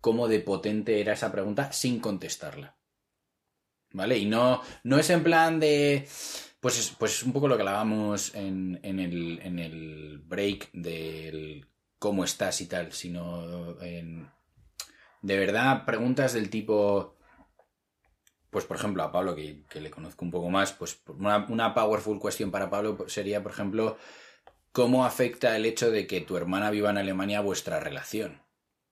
cómo 0.01 0.27
de 0.27 0.39
potente 0.39 0.99
era 0.99 1.13
esa 1.13 1.31
pregunta 1.31 1.71
sin 1.71 1.99
contestarla. 1.99 2.75
¿Vale? 3.93 4.17
Y 4.17 4.25
no, 4.25 4.61
no 4.83 4.99
es 4.99 5.09
en 5.09 5.23
plan 5.23 5.59
de. 5.59 6.07
Pues 6.62 6.78
es, 6.80 6.91
pues 6.91 7.15
es 7.15 7.24
un 7.24 7.34
poco 7.34 7.47
lo 7.47 7.58
que 7.58 7.63
hablábamos 7.63 8.36
en, 8.36 8.80
en, 8.84 9.00
el, 9.00 9.39
en 9.41 9.58
el 9.58 10.19
break 10.19 10.69
del 10.74 11.67
cómo 11.97 12.24
estás 12.24 12.62
y 12.62 12.67
tal, 12.67 12.93
sino 12.93 13.82
en. 13.82 14.32
De 15.24 15.38
verdad, 15.39 15.86
preguntas 15.86 16.34
del 16.34 16.50
tipo. 16.52 17.17
Pues 18.52 18.65
por 18.65 18.78
ejemplo, 18.78 19.02
a 19.02 19.12
Pablo, 19.12 19.36
que, 19.36 19.63
que 19.69 19.82
le 19.82 19.89
conozco 19.89 20.24
un 20.24 20.32
poco 20.32 20.50
más, 20.50 20.71
pues 20.74 21.02
una, 21.08 21.45
una 21.50 21.74
powerful 21.74 22.19
question 22.21 22.52
para 22.52 22.69
Pablo 22.69 22.97
sería, 23.08 23.41
por 23.41 23.54
ejemplo, 23.54 23.97
¿cómo 24.71 25.06
afecta 25.06 25.56
el 25.56 25.65
hecho 25.65 25.89
de 25.89 26.06
que 26.06 26.21
tu 26.21 26.38
hermana 26.38 26.69
viva 26.69 26.91
en 26.91 26.97
Alemania 26.97 27.41
vuestra 27.41 27.80
relación? 27.80 28.41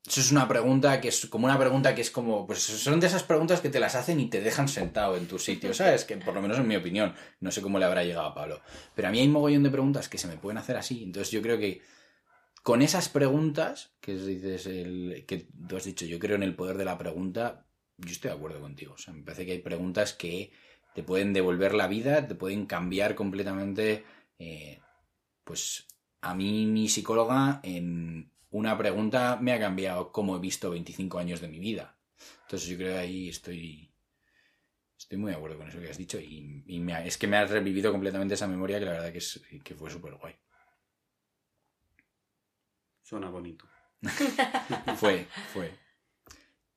Eso 0.05 0.21
es 0.21 0.31
una 0.31 0.47
pregunta 0.47 1.01
que 1.01 1.09
es 1.09 1.25
como 1.27 1.45
una 1.45 1.59
pregunta 1.59 1.93
que 1.93 2.01
es 2.01 2.09
como, 2.09 2.47
pues 2.47 2.59
son 2.59 2.99
de 2.99 3.07
esas 3.07 3.23
preguntas 3.23 3.62
que 3.62 3.69
te 3.69 3.79
las 3.79 3.95
hacen 3.95 4.19
y 4.19 4.29
te 4.29 4.41
dejan 4.41 4.67
sentado 4.67 5.17
en 5.17 5.27
tu 5.27 5.38
sitio, 5.38 5.73
¿sabes? 5.73 6.05
Que 6.05 6.17
por 6.17 6.33
lo 6.33 6.41
menos 6.41 6.57
en 6.57 6.67
mi 6.67 6.75
opinión, 6.75 7.13
no 7.41 7.51
sé 7.51 7.62
cómo 7.62 7.79
le 7.79 7.85
habrá 7.85 8.03
llegado 8.03 8.27
a 8.27 8.33
Pablo. 8.33 8.62
Pero 8.95 9.07
a 9.07 9.12
mí 9.12 9.19
hay 9.19 9.27
un 9.27 9.33
mogollón 9.33 9.63
de 9.63 9.69
preguntas 9.69 10.07
que 10.07 10.17
se 10.17 10.27
me 10.27 10.38
pueden 10.38 10.57
hacer 10.57 10.77
así. 10.77 11.03
Entonces 11.03 11.31
yo 11.31 11.41
creo 11.41 11.59
que 11.59 11.81
con 12.63 12.81
esas 12.81 13.09
preguntas, 13.09 13.93
que 13.99 14.15
dices 14.15 14.65
el, 14.67 15.25
que 15.27 15.47
tú 15.67 15.75
has 15.75 15.83
dicho, 15.83 16.05
yo 16.05 16.17
creo 16.17 16.38
en 16.38 16.43
el 16.43 16.55
poder 16.55 16.77
de 16.77 16.85
la 16.85 16.97
pregunta, 16.97 17.65
yo 17.97 18.12
estoy 18.12 18.31
de 18.31 18.38
acuerdo 18.38 18.62
contigo. 18.62 18.93
O 18.93 18.97
sea, 18.97 19.13
me 19.13 19.23
parece 19.23 19.45
que 19.45 19.51
hay 19.51 19.59
preguntas 19.59 20.13
que 20.13 20.51
te 20.95 21.03
pueden 21.03 21.33
devolver 21.33 21.73
la 21.73 21.88
vida, 21.88 22.25
te 22.25 22.35
pueden 22.35 22.65
cambiar 22.65 23.15
completamente. 23.15 24.05
eh, 24.39 24.79
pues 25.43 25.88
a 26.21 26.35
mí 26.35 26.65
mi 26.65 26.89
psicóloga 26.89 27.59
en 27.63 28.31
una 28.51 28.77
pregunta 28.77 29.38
me 29.41 29.53
ha 29.53 29.59
cambiado 29.59 30.12
cómo 30.12 30.35
he 30.35 30.39
visto 30.39 30.69
25 30.71 31.19
años 31.19 31.41
de 31.41 31.47
mi 31.47 31.59
vida. 31.59 31.97
Entonces 32.43 32.67
yo 32.69 32.77
creo 32.77 32.93
que 32.93 32.99
ahí 32.99 33.29
estoy 33.29 33.91
estoy 34.97 35.17
muy 35.17 35.31
de 35.31 35.38
acuerdo 35.38 35.57
con 35.57 35.69
eso 35.69 35.79
que 35.79 35.89
has 35.89 35.97
dicho 35.97 36.19
y, 36.19 36.63
y 36.67 36.79
me 36.79 36.93
ha- 36.93 37.05
es 37.05 37.17
que 37.17 37.27
me 37.27 37.38
has 37.38 37.49
revivido 37.49 37.91
completamente 37.91 38.33
esa 38.33 38.47
memoria 38.47 38.79
que 38.79 38.85
la 38.85 38.91
verdad 38.91 39.12
que, 39.12 39.19
es, 39.19 39.39
que 39.63 39.73
fue 39.75 39.89
súper 39.89 40.15
guay. 40.15 40.35
Suena 43.03 43.29
bonito. 43.29 43.65
Fue, 44.97 45.27
fue. 45.53 45.71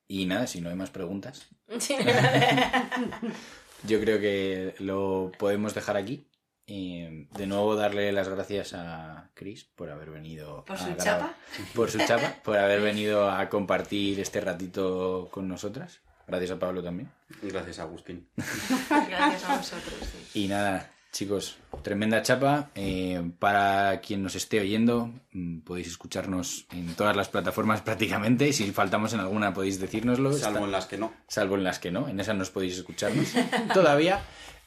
Y 0.09 0.27
nada, 0.27 0.47
si 0.47 0.61
no 0.61 0.71
hay 0.71 0.75
más 0.77 0.91
preguntas, 0.91 1.49
Sí, 1.79 1.95
yo 3.87 4.01
creo 4.01 4.21
que 4.21 4.75
lo 4.79 5.31
podemos 5.39 5.75
dejar 5.75 5.97
aquí. 5.97 6.27
Eh, 6.67 7.27
de 7.31 7.47
nuevo 7.47 7.75
darle 7.77 8.13
las 8.13 8.29
gracias 8.29 8.73
a 8.75 9.31
Chris 9.35 9.65
por 9.65 9.91
haber 9.91 10.11
venido 10.11 10.65
Por 10.65 10.77
a 10.77 10.79
su 10.79 10.85
grabar- 10.87 11.05
chapa. 11.05 11.35
por 11.75 11.91
su 11.91 11.99
chapa, 11.99 12.37
por 12.45 12.57
haber 12.57 12.81
venido 12.81 13.29
a 13.31 13.49
compartir 13.49 14.21
este 14.21 14.41
ratito 14.41 15.29
con 15.33 15.49
nosotras. 15.49 16.01
Gracias 16.27 16.53
a 16.53 16.59
Pablo 16.59 16.83
también. 16.83 17.11
Gracias, 17.43 17.79
Agustín. 17.81 18.29
Gracias 18.37 19.45
a 19.45 19.57
vosotros. 19.57 19.95
sí. 20.33 20.45
Y 20.45 20.49
nada, 20.49 20.89
chicos, 21.11 21.59
tremenda 21.83 22.23
chapa. 22.23 22.71
Eh, 22.77 23.21
para 23.41 24.01
quien 24.01 24.23
nos 24.23 24.37
esté 24.37 24.61
oyendo, 24.61 25.11
mm, 25.33 25.59
podéis 25.61 25.89
escucharnos 25.89 26.67
en 26.71 26.95
todas 26.95 27.17
las 27.17 27.29
plataformas 27.29 27.81
prácticamente. 27.83 28.47
Y 28.49 28.53
si 28.53 28.71
faltamos 28.71 29.13
en 29.13 29.21
alguna, 29.21 29.53
podéis 29.53 29.81
decírnoslo. 29.81 30.33
Salvo 30.33 30.59
Está- 30.59 30.65
en 30.67 30.73
las 30.73 30.87
que 30.87 30.97
no. 30.99 31.13
salvo 31.27 31.57
en 31.57 31.65
las 31.65 31.81
que 31.81 31.91
no, 31.91 32.09
en 32.09 32.21
esas 32.21 32.37
nos 32.37 32.51
podéis 32.51 32.79
escucharnos 32.79 33.27
todavía. 33.75 34.21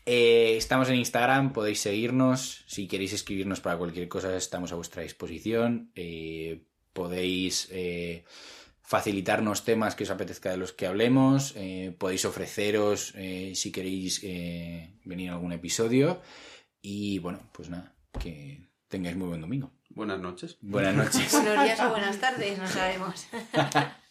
Eh, 0.06 0.56
estamos 0.58 0.90
en 0.90 0.96
Instagram, 0.96 1.52
podéis 1.52 1.80
seguirnos. 1.80 2.64
Si 2.68 2.88
queréis 2.88 3.14
escribirnos 3.14 3.60
para 3.60 3.78
cualquier 3.78 4.08
cosa, 4.08 4.36
estamos 4.36 4.72
a 4.72 4.76
vuestra 4.76 5.02
disposición. 5.02 5.92
Eh, 5.96 6.64
podéis 6.94 7.68
eh, 7.72 8.24
facilitarnos 8.82 9.66
temas 9.66 9.96
que 9.96 10.04
os 10.04 10.12
apetezca 10.12 10.52
de 10.52 10.58
los 10.58 10.74
que 10.74 10.86
hablemos. 10.86 11.54
Eh, 11.56 11.96
podéis 11.98 12.26
ofreceros 12.26 13.14
eh, 13.16 13.54
si 13.56 13.72
queréis 13.72 14.22
eh, 14.24 14.94
venir 15.04 15.30
a 15.30 15.34
algún 15.34 15.54
episodio. 15.54 16.22
Y 16.82 17.18
bueno, 17.20 17.40
pues 17.52 17.70
nada, 17.70 17.96
que 18.20 18.70
tengáis 18.88 19.18
muy 19.18 19.28
buen 19.28 19.42
domingo. 19.42 19.72
Buenas 19.90 20.20
noches. 20.20 20.58
Buenas 20.62 20.94
noches. 20.94 21.32
Buenos 21.32 21.64
días 21.64 21.80
o 21.80 21.90
buenas 21.90 22.20
tardes, 22.20 22.60
no 22.60 22.68
sabemos. 22.68 23.28